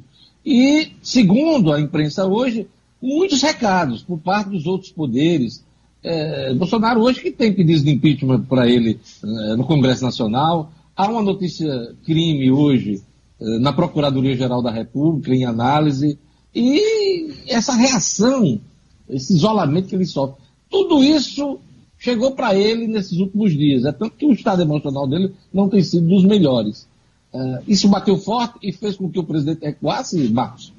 [0.45, 2.67] E, segundo a imprensa hoje,
[3.01, 5.63] muitos recados por parte dos outros poderes.
[6.03, 10.71] É, Bolsonaro hoje que tem pedidos de impeachment para ele é, no Congresso Nacional.
[10.95, 13.03] Há uma notícia crime hoje
[13.39, 16.17] na Procuradoria-Geral da República, em análise.
[16.53, 18.59] e essa reação,
[19.09, 20.41] esse isolamento que ele sofre.
[20.69, 21.59] Tudo isso
[21.97, 23.85] chegou para ele nesses últimos dias.
[23.85, 26.87] É tanto que o estado emocional dele não tem sido dos melhores.
[27.33, 30.73] Uh, isso bateu forte e fez com que o presidente recuasse, Marcos?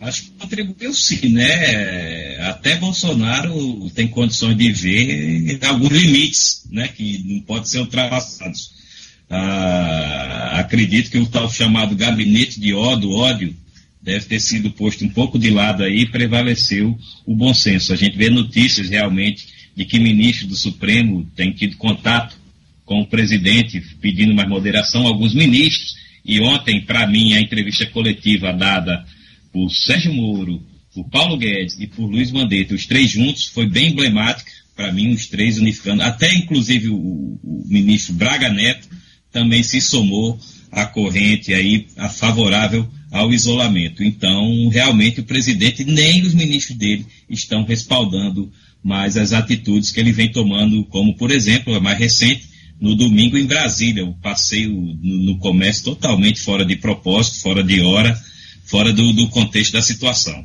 [0.00, 2.36] Acho que contribuiu sim, né?
[2.48, 6.88] Até Bolsonaro tem condições de ver alguns limites, né?
[6.88, 8.81] Que não podem ser ultrapassados.
[9.28, 13.56] Ah, acredito que o tal chamado gabinete de ódio, ódio,
[14.02, 17.92] deve ter sido posto um pouco de lado aí e prevaleceu o bom senso.
[17.92, 19.46] A gente vê notícias realmente
[19.76, 22.36] de que ministros do Supremo têm tido contato
[22.84, 25.94] com o presidente pedindo mais moderação, alguns ministros,
[26.24, 29.04] e ontem, para mim, a entrevista coletiva dada
[29.52, 30.62] por Sérgio Moro,
[30.94, 35.12] por Paulo Guedes e por Luiz Mandetta, os três juntos, foi bem emblemática, para mim,
[35.12, 38.88] os três unificando, até inclusive o, o, ministro Braga Neto
[39.32, 40.38] também se somou
[40.70, 44.04] à corrente aí a favorável ao isolamento.
[44.04, 48.50] Então, realmente, o presidente nem os ministros dele estão respaldando
[48.82, 53.38] mais as atitudes que ele vem tomando, como, por exemplo, a mais recente, no domingo
[53.38, 58.20] em Brasília, o passeio no, comércio totalmente fora de propósito, fora de hora,
[58.64, 60.44] fora do, do contexto da situação.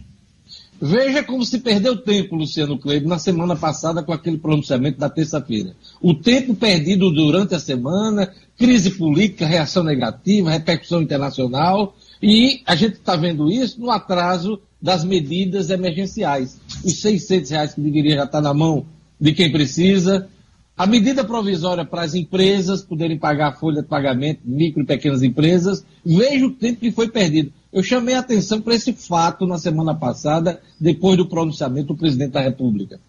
[0.80, 5.76] Veja como se perdeu tempo, Luciano Kleber, na semana passada com aquele pronunciamento da terça-feira.
[6.00, 12.94] O tempo perdido durante a semana, crise política, reação negativa, repercussão internacional, e a gente
[12.94, 16.60] está vendo isso no atraso das medidas emergenciais.
[16.84, 18.86] Os 600 reais que deveria já estar tá na mão
[19.20, 20.28] de quem precisa,
[20.78, 25.24] a medida provisória para as empresas poderem pagar a folha de pagamento, micro e pequenas
[25.24, 27.52] empresas, veja o tempo que foi perdido.
[27.78, 32.32] Eu chamei a atenção para esse fato na semana passada, depois do pronunciamento do presidente
[32.32, 33.00] da República.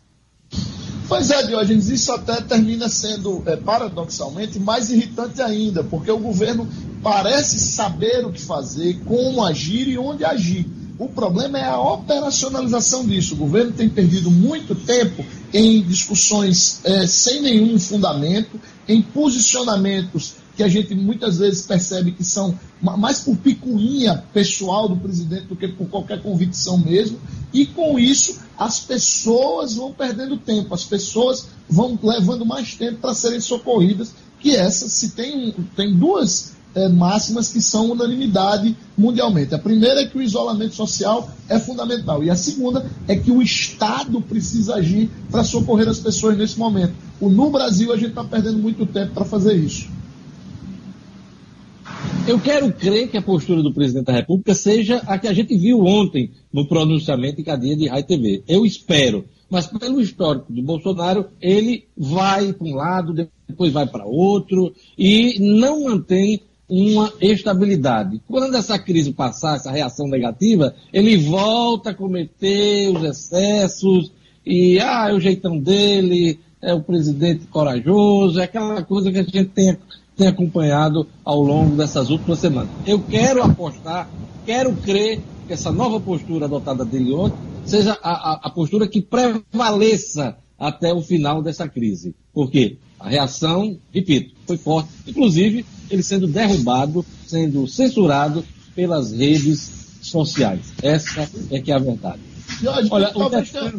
[1.09, 6.69] Pois é, Diógenes, isso até termina sendo, é, paradoxalmente, mais irritante ainda, porque o governo
[7.03, 10.67] parece saber o que fazer, como agir e onde agir.
[10.99, 13.33] O problema é a operacionalização disso.
[13.33, 20.65] O governo tem perdido muito tempo em discussões é, sem nenhum fundamento, em posicionamentos que
[20.65, 25.69] a gente muitas vezes percebe que são mais por picuinha pessoal do presidente do que
[25.69, 27.17] por qualquer convicção mesmo.
[27.55, 33.15] E com isso, as pessoas vão perdendo tempo, as pessoas vão levando mais tempo para
[33.15, 34.13] serem socorridas.
[34.41, 39.55] Que essa, se tem, tem duas é, máximas que são unanimidade mundialmente.
[39.55, 42.25] A primeira é que o isolamento social é fundamental.
[42.25, 46.95] E a segunda é que o Estado precisa agir para socorrer as pessoas nesse momento.
[47.21, 49.98] No Brasil, a gente está perdendo muito tempo para fazer isso.
[52.29, 55.57] Eu quero crer que a postura do presidente da República seja a que a gente
[55.57, 58.43] viu ontem no pronunciamento em cadeia de Rai TV.
[58.47, 59.25] Eu espero.
[59.49, 63.15] Mas pelo histórico de Bolsonaro, ele vai para um lado,
[63.49, 68.21] depois vai para outro e não mantém uma estabilidade.
[68.29, 74.13] Quando essa crise passar, essa reação negativa, ele volta a cometer os excessos
[74.45, 79.23] e, ah, é o jeitão dele, é o presidente corajoso, é aquela coisa que a
[79.23, 79.79] gente tem,
[80.19, 82.69] tem acompanhado ao longo dessas últimas semanas.
[82.85, 84.11] Eu quero apostar,
[84.45, 89.01] quero crer que essa nova postura adotada dele ontem seja a, a, a postura que
[89.01, 92.17] prevaleça até o final dessa crise.
[92.35, 92.79] Por quê?
[92.99, 94.89] A reação, repito, foi forte.
[95.07, 98.45] Inclusive, ele sendo derrubado, sendo censurado
[98.75, 100.73] pelas redes sociais.
[100.83, 102.21] Essa é que é a verdade.
[102.61, 103.73] Jorge, Olha, talvez tenha...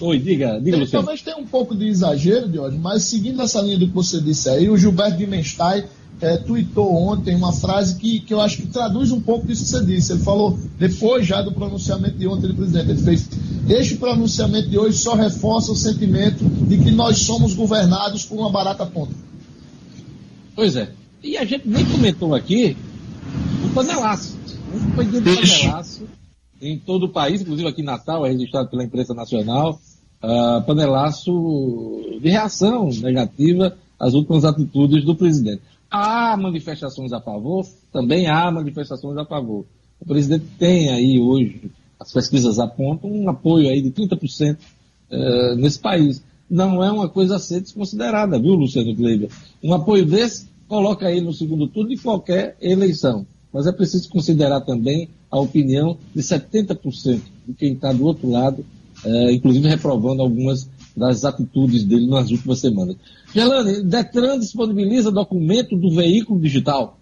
[0.00, 3.78] Oi, diga, diga tem, Talvez tenha um pouco de exagero, Jorge, mas seguindo essa linha
[3.78, 5.84] do que você disse aí, o Gilberto Dimenstein
[6.20, 9.70] é, tweetou ontem uma frase que, que eu acho que traduz um pouco disso que
[9.70, 10.12] você disse.
[10.12, 13.28] Ele falou, depois já do pronunciamento de ontem do presidente, ele fez:
[13.68, 18.50] Este pronunciamento de hoje só reforça o sentimento de que nós somos governados por uma
[18.50, 19.14] barata ponta.
[20.54, 20.90] Pois é.
[21.22, 22.76] E a gente nem comentou aqui
[23.64, 24.36] o panelaço.
[24.94, 26.02] Foi de panelaço
[26.64, 29.78] em todo o país, inclusive aqui em Natal, é registrado pela imprensa nacional,
[30.22, 31.30] uh, panelaço
[32.20, 35.62] de reação negativa às últimas atitudes do presidente.
[35.90, 39.66] Há manifestações a favor, também há manifestações a favor.
[40.00, 41.70] O presidente tem aí hoje,
[42.00, 44.58] as pesquisas apontam, um apoio aí de 30% uh,
[45.10, 46.24] eh, nesse país.
[46.50, 49.30] Não é uma coisa a ser desconsiderada, viu, Luciano Kleiber?
[49.62, 53.26] Um apoio desse coloca ele no segundo turno de qualquer eleição.
[53.52, 58.64] Mas é preciso considerar também a opinião de 70% de quem está do outro lado,
[59.04, 62.94] é, inclusive reprovando algumas das atitudes dele nas últimas semanas.
[63.34, 67.00] Gelane, Detran disponibiliza documento do veículo digital?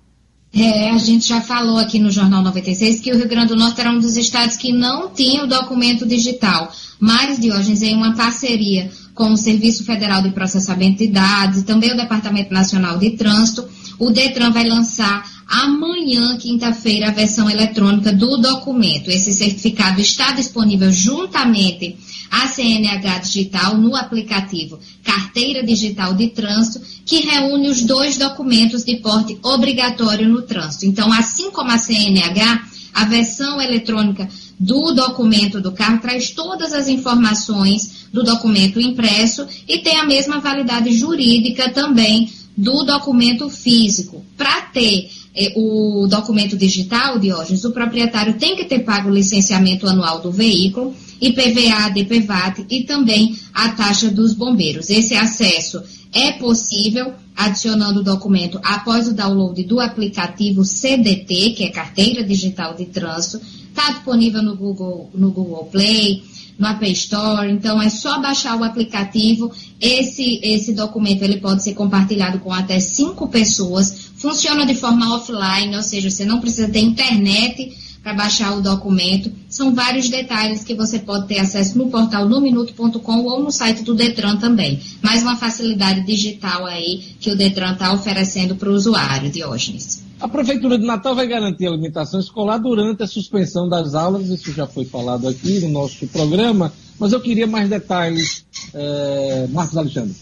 [0.54, 3.80] É, a gente já falou aqui no Jornal 96 que o Rio Grande do Norte
[3.82, 6.72] era um dos estados que não tinha o documento digital.
[6.98, 11.92] Mas, Diógenes, em uma parceria com o Serviço Federal de Processamento de Dados e também
[11.92, 13.68] o Departamento Nacional de Trânsito,
[13.98, 15.22] o DETRAN vai lançar
[15.52, 19.10] amanhã, quinta-feira, a versão eletrônica do documento.
[19.10, 21.94] Esse certificado está disponível juntamente
[22.30, 28.96] à CNH Digital no aplicativo Carteira Digital de Trânsito, que reúne os dois documentos de
[28.96, 30.86] porte obrigatório no trânsito.
[30.86, 32.64] Então, assim como a CNH,
[32.94, 34.26] a versão eletrônica
[34.58, 40.40] do documento do carro traz todas as informações do documento impresso e tem a mesma
[40.40, 44.24] validade jurídica também do documento físico.
[44.36, 45.10] Para ter
[45.56, 50.94] o documento digital, Diógenes, o proprietário tem que ter pago o licenciamento anual do veículo,
[51.20, 54.90] IPVA, DPVAT e também a taxa dos bombeiros.
[54.90, 55.82] Esse acesso
[56.12, 62.74] é possível adicionando o documento após o download do aplicativo CDT, que é Carteira Digital
[62.74, 63.40] de Trânsito.
[63.70, 66.22] Está disponível no Google, no Google Play,
[66.58, 69.50] no App Store, então é só baixar o aplicativo.
[69.80, 74.01] Esse, esse documento ele pode ser compartilhado com até cinco pessoas.
[74.22, 79.32] Funciona de forma offline, ou seja, você não precisa ter internet para baixar o documento.
[79.48, 83.96] São vários detalhes que você pode ter acesso no portal nominuto.com ou no site do
[83.96, 84.80] Detran também.
[85.02, 90.04] Mais uma facilidade digital aí que o Detran está oferecendo para o usuário, Diógenes.
[90.20, 94.52] A Prefeitura de Natal vai garantir a alimentação escolar durante a suspensão das aulas, isso
[94.52, 98.44] já foi falado aqui no nosso programa, mas eu queria mais detalhes.
[98.72, 100.14] É, Marcos Alexandre.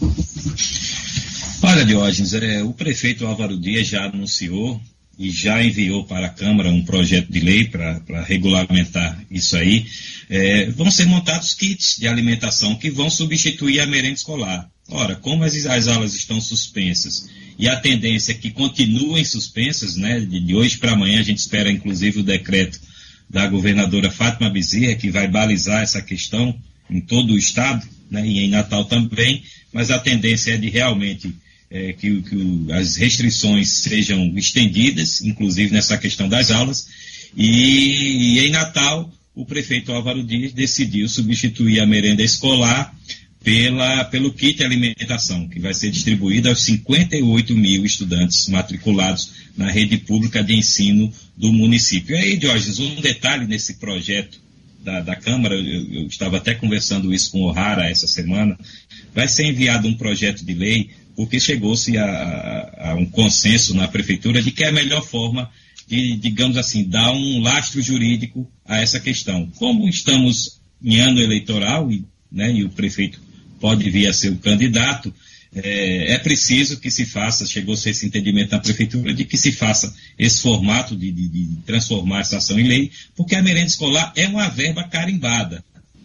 [1.63, 4.81] Olha, Diógenes, é, o prefeito Álvaro Dias já anunciou
[5.17, 9.85] e já enviou para a Câmara um projeto de lei para regulamentar isso aí.
[10.27, 14.67] É, vão ser montados kits de alimentação que vão substituir a merenda escolar.
[14.89, 17.29] Ora, como as, as aulas estão suspensas
[17.59, 21.37] e a tendência é que continuem suspensas, né, de, de hoje para amanhã, a gente
[21.37, 22.79] espera inclusive o decreto
[23.29, 26.57] da governadora Fátima Bezerra, que vai balizar essa questão
[26.89, 31.33] em todo o estado, né, e em Natal também, mas a tendência é de realmente
[31.71, 36.87] é, que, que, as restrições sejam estendidas, inclusive nessa questão das aulas.
[37.35, 42.93] E, e, em Natal, o prefeito Álvaro Dias decidiu substituir a merenda escolar
[43.41, 49.97] pela, pelo kit alimentação, que vai ser distribuído aos 58 mil estudantes matriculados na rede
[49.97, 52.15] pública de ensino do município.
[52.15, 54.39] E aí, Diógenes, um detalhe nesse projeto
[54.83, 58.57] da, da Câmara, eu, eu, estava até conversando isso com o Rara essa semana,
[59.13, 63.87] vai ser enviado um projeto de lei porque chegou-se a, a, a, um consenso na
[63.87, 65.49] prefeitura de que é a melhor forma
[65.87, 69.51] de, digamos assim, dar um lastro jurídico a essa questão.
[69.57, 73.19] Como estamos em ano eleitoral e, né, e o prefeito
[73.59, 75.13] pode vir a ser o candidato,
[75.53, 79.93] é, é preciso que se faça, chegou-se esse entendimento na prefeitura, de que se faça
[80.17, 84.27] esse formato de, de, de transformar essa ação em lei, porque a merenda escolar é
[84.27, 85.63] uma verba carimbada.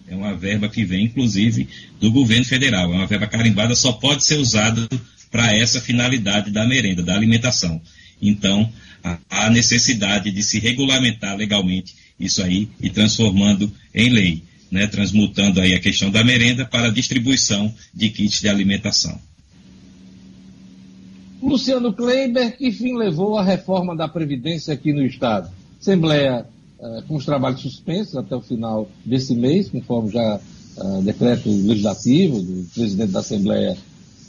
[0.08, 1.68] É uma verba que vem, inclusive,
[2.00, 2.92] do governo federal.
[2.92, 4.88] É uma verba carimbada, só pode ser usada
[5.30, 7.80] para essa finalidade da merenda, da alimentação.
[8.22, 8.70] Então,
[9.28, 15.74] há necessidade de se regulamentar legalmente isso aí e transformando em lei, né, transmutando aí
[15.74, 19.20] a questão da merenda para a distribuição de kits de alimentação.
[21.42, 25.50] Luciano Kleiber, que fim levou a reforma da Previdência aqui no Estado?
[25.80, 26.46] Assembleia
[26.78, 30.40] uh, com os trabalhos suspensos até o final desse mês, conforme já
[30.76, 33.76] uh, decreto legislativo do presidente da Assembleia,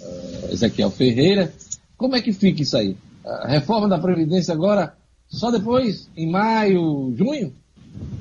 [0.01, 1.53] uh, Ezequiel Ferreira.
[1.97, 2.95] Como é que fica isso aí?
[3.25, 4.93] A reforma da Previdência agora
[5.29, 7.53] só depois, em maio, junho?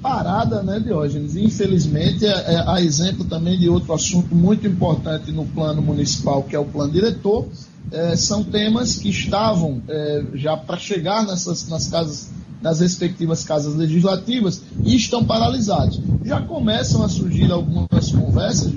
[0.03, 1.37] Parada, né, Diógenes?
[1.37, 6.57] Infelizmente, é, é, a exemplo também de outro assunto muito importante no plano municipal, que
[6.57, 7.47] é o plano diretor,
[7.93, 12.31] é, são temas que estavam é, já para chegar nessas, nas casas
[12.61, 16.01] nas respectivas casas legislativas e estão paralisados.
[16.25, 18.73] Já começam a surgir algumas conversas,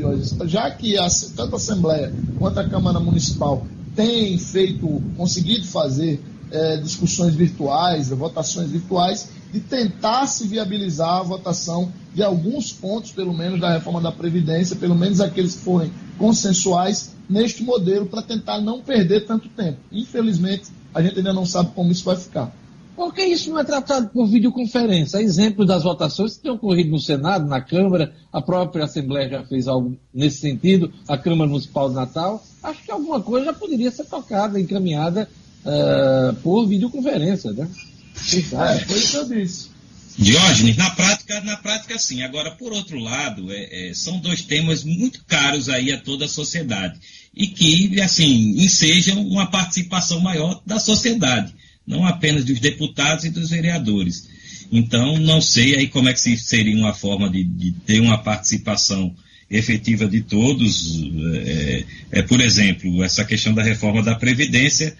[0.45, 3.65] já que a, tanto a Assembleia quanto a Câmara Municipal
[3.95, 11.91] têm feito, conseguido fazer é, discussões virtuais, votações virtuais, de tentar se viabilizar a votação
[12.13, 17.15] de alguns pontos, pelo menos, da reforma da Previdência, pelo menos aqueles que forem consensuais,
[17.29, 19.77] neste modelo, para tentar não perder tanto tempo.
[19.91, 22.51] Infelizmente, a gente ainda não sabe como isso vai ficar.
[22.99, 25.21] Por que isso não é tratado por videoconferência?
[25.21, 29.69] Exemplo das votações que têm ocorrido no Senado, na Câmara, a própria Assembleia já fez
[29.69, 32.45] algo nesse sentido, a Câmara Municipal de Natal.
[32.61, 35.29] Acho que alguma coisa já poderia ser tocada, encaminhada
[35.63, 37.69] uh, por videoconferência, né?
[38.17, 39.69] É, foi isso que eu disse.
[40.17, 42.21] Diógenes, na prática, na prática sim.
[42.21, 46.27] Agora, por outro lado, é, é, são dois temas muito caros aí a toda a
[46.27, 46.99] sociedade
[47.33, 51.57] e que, assim, ensejam uma participação maior da sociedade
[51.89, 54.29] não apenas dos deputados e dos vereadores.
[54.71, 59.13] Então, não sei aí como é que seria uma forma de, de ter uma participação
[59.49, 61.09] efetiva de todos.
[61.43, 64.95] É, é, por exemplo, essa questão da reforma da Previdência,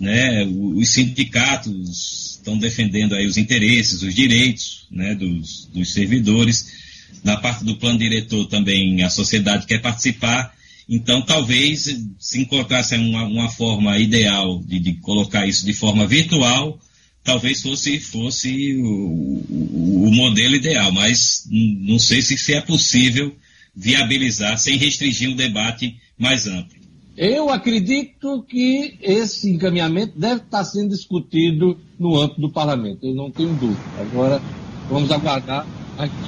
[0.00, 6.82] né, os sindicatos estão defendendo aí os interesses, os direitos né, dos, dos servidores.
[7.22, 10.52] Na parte do plano diretor também a sociedade quer participar.
[10.88, 16.78] Então, talvez se encontrasse uma, uma forma ideal de, de, colocar isso de forma virtual,
[17.22, 23.34] talvez fosse, fosse o, o, o modelo ideal, mas não sei se é possível
[23.74, 26.82] viabilizar sem restringir o debate mais amplo.
[27.16, 33.30] Eu acredito que esse encaminhamento deve estar sendo discutido no âmbito do parlamento, eu não
[33.30, 33.80] tenho dúvida.
[34.00, 34.40] Agora,
[34.88, 35.66] vamos aguardar.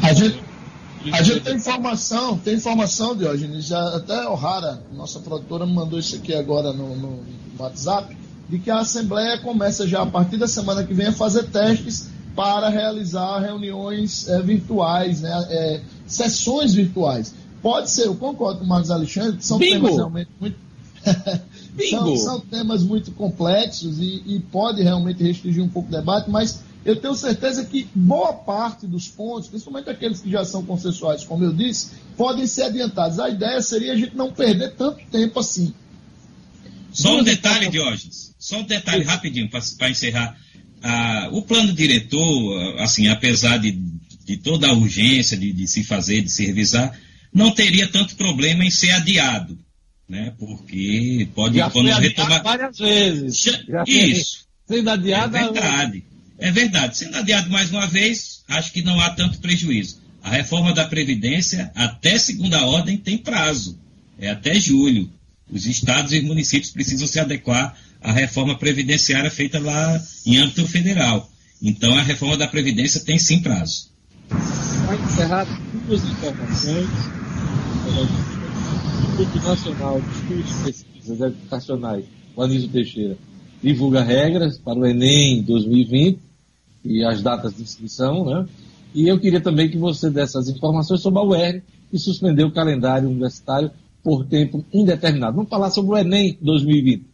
[0.02, 0.38] A gente,
[1.12, 6.16] a gente tem informação, tem informação, Diógenes, até o Rara, nossa produtora, me mandou isso
[6.16, 7.20] aqui agora no, no
[7.58, 8.16] WhatsApp,
[8.48, 12.08] de que a Assembleia começa já a partir da semana que vem a fazer testes
[12.34, 17.34] para realizar reuniões é, virtuais, né, é, sessões virtuais.
[17.62, 19.86] Pode ser, eu concordo com o Marcos Alexandre, que são Bingo.
[19.86, 20.64] temas realmente muito
[21.90, 26.62] são, são, temas muito complexos e, e, pode realmente restringir um pouco o debate, mas
[26.84, 31.44] eu tenho certeza que boa parte dos pontos, principalmente aqueles que já são consensuais, como
[31.44, 33.18] eu disse, podem ser adiantados.
[33.18, 35.74] A ideia seria a gente não perder tanto tempo assim.
[36.92, 40.36] Só um detalhe, Diógenes, só um detalhe rapidinho para encerrar.
[40.82, 46.20] Ah, o plano diretor, assim, apesar de, de toda a urgência de, de se fazer,
[46.22, 46.96] de se revisar,
[47.32, 49.58] não teria tanto problema em ser adiado
[50.08, 50.34] né?
[50.38, 53.38] Porque pode já quando retomar várias vezes.
[53.40, 54.46] Já Isso.
[54.66, 55.36] Sendo adiado.
[55.36, 56.04] É verdade.
[56.38, 56.96] É verdade.
[56.96, 59.98] Sendo adiado mais uma vez, acho que não há tanto prejuízo.
[60.22, 63.78] A reforma da Previdência, até segunda ordem, tem prazo.
[64.18, 65.10] É até julho.
[65.50, 71.30] Os estados e municípios precisam se adequar à reforma previdenciária feita lá em âmbito federal.
[71.62, 73.90] Então, a reforma da Previdência tem sim prazo.
[74.86, 75.46] Vai encerrar
[75.86, 76.88] duas informações.
[79.12, 82.04] Instituto Nacional de Estudos e Pesquisas Educacionais,
[82.34, 83.18] o Anísio Teixeira,
[83.62, 86.23] divulga regras para o Enem 2020
[86.84, 88.46] e as datas de inscrição, né?
[88.94, 92.52] E eu queria também que você desse as informações sobre a UER, que suspendeu o
[92.52, 93.70] calendário universitário
[94.02, 95.34] por tempo indeterminado.
[95.34, 97.04] Vamos falar sobre o Enem 2020.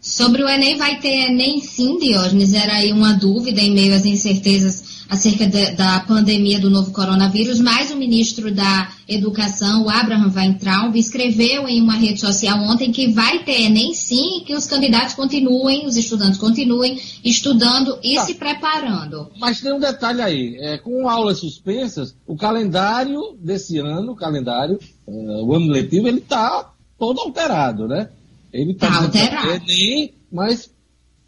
[0.00, 4.04] Sobre o Enem, vai ter Enem sim, Diógenes, era aí uma dúvida em meio às
[4.04, 10.32] incertezas acerca de, da pandemia do novo coronavírus, mas o ministro da Educação, o Abraham
[10.34, 15.14] Weintraub, escreveu em uma rede social ontem que vai ter Enem sim, que os candidatos
[15.14, 18.22] continuem, os estudantes continuem estudando e tá.
[18.22, 19.30] se preparando.
[19.38, 24.78] Mas tem um detalhe aí, é, com aulas suspensas, o calendário desse ano, o calendário,
[25.06, 28.08] uh, o ano letivo, ele está todo alterado, né?
[28.52, 29.70] Ele está tá alterado.
[29.70, 30.70] Enem, mas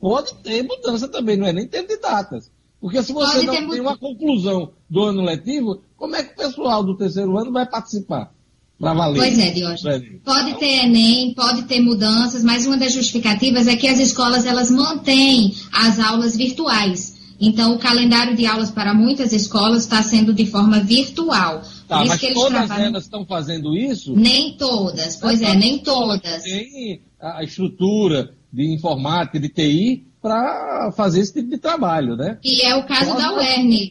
[0.00, 2.50] pode ter mudança também, não é nem tempo de datas.
[2.86, 6.84] Porque se você não tem uma conclusão do ano letivo, como é que o pessoal
[6.84, 8.32] do terceiro ano vai participar?
[8.78, 9.18] Para valer.
[9.18, 10.20] Pois é, Diógenes.
[10.24, 14.70] Pode ter Enem, pode ter mudanças, mas uma das justificativas é que as escolas elas
[14.70, 17.16] mantêm as aulas virtuais.
[17.40, 21.62] Então, o calendário de aulas para muitas escolas está sendo de forma virtual.
[21.88, 22.86] Tá, mas todas trabalham...
[22.86, 24.14] elas estão fazendo isso?
[24.14, 26.44] Nem todas, pois é, nem todas.
[26.44, 32.36] Tem a estrutura de informática, de TI, para fazer esse tipo de trabalho, né?
[32.42, 33.88] Que é o caso da UERN.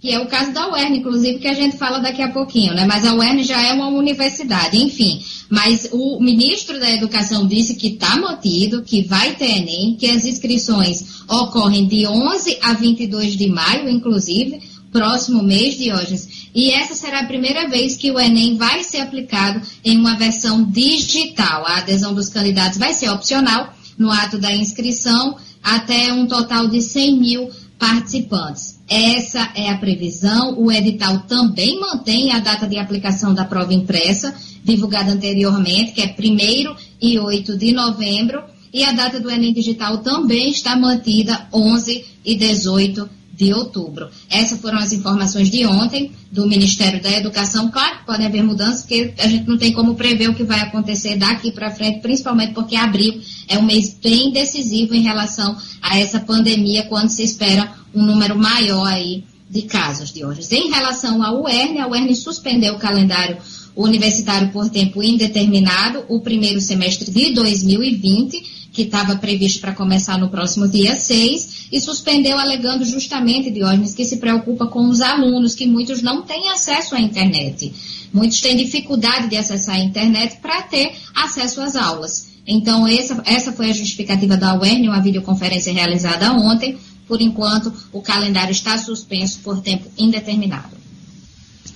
[0.00, 2.84] Que é o caso da UERN, inclusive, que a gente fala daqui a pouquinho, né?
[2.84, 5.22] Mas a UERN já é uma universidade, enfim.
[5.48, 10.26] Mas o ministro da Educação disse que está mantido, que vai ter Enem, que as
[10.26, 14.60] inscrições ocorrem de 11 a 22 de maio, inclusive,
[14.90, 16.28] próximo mês, Diógenes.
[16.52, 20.64] E essa será a primeira vez que o Enem vai ser aplicado em uma versão
[20.64, 21.64] digital.
[21.64, 26.80] A adesão dos candidatos vai ser opcional no ato da inscrição até um total de
[26.80, 28.80] 100 mil participantes.
[28.88, 30.58] Essa é a previsão.
[30.58, 36.14] O edital também mantém a data de aplicação da prova impressa, divulgada anteriormente, que é
[36.18, 38.42] 1 e 8 de novembro.
[38.72, 44.08] E a data do Enem Digital também está mantida 11 e 18 de outubro.
[44.30, 47.70] Essas foram as informações de ontem do Ministério da Educação.
[47.70, 50.60] Claro que podem haver mudanças, porque a gente não tem como prever o que vai
[50.60, 55.98] acontecer daqui para frente, principalmente porque abril é um mês bem decisivo em relação a
[55.98, 60.40] essa pandemia, quando se espera um número maior aí de casos de hoje.
[60.50, 63.36] Em relação à UERN, a UERN suspendeu o calendário
[63.76, 70.28] universitário por tempo indeterminado, o primeiro semestre de 2020, que estava previsto para começar no
[70.28, 75.66] próximo dia 6, e suspendeu alegando justamente, Diógenes, que se preocupa com os alunos, que
[75.66, 77.72] muitos não têm acesso à internet.
[78.12, 82.28] Muitos têm dificuldade de acessar a internet para ter acesso às aulas.
[82.46, 86.78] Então, essa, essa foi a justificativa da UERN, uma videoconferência realizada ontem.
[87.08, 90.76] Por enquanto, o calendário está suspenso por tempo indeterminado.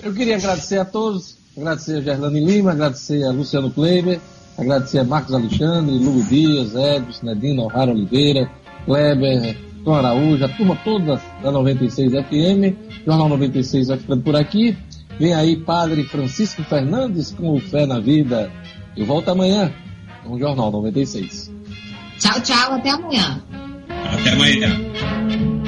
[0.02, 4.20] Eu queria agradecer a todos, agradecer a Gerlane Lima, agradecer a Luciano Kleiber,
[4.58, 8.50] agradecer a Marcos Alexandre, Lugo Dias, Edson, Nedino, O'Hara Oliveira,
[8.84, 13.04] Kleber, Tom Araújo, a turma toda da 96 FM.
[13.06, 14.76] Jornal 96 vai ficando por aqui.
[15.18, 18.50] Vem aí Padre Francisco Fernandes com o Fé na Vida.
[18.96, 19.72] Eu volto amanhã
[20.24, 21.50] com o Jornal 96.
[22.18, 23.42] Tchau, tchau, até amanhã.
[24.12, 25.59] Até amanhã.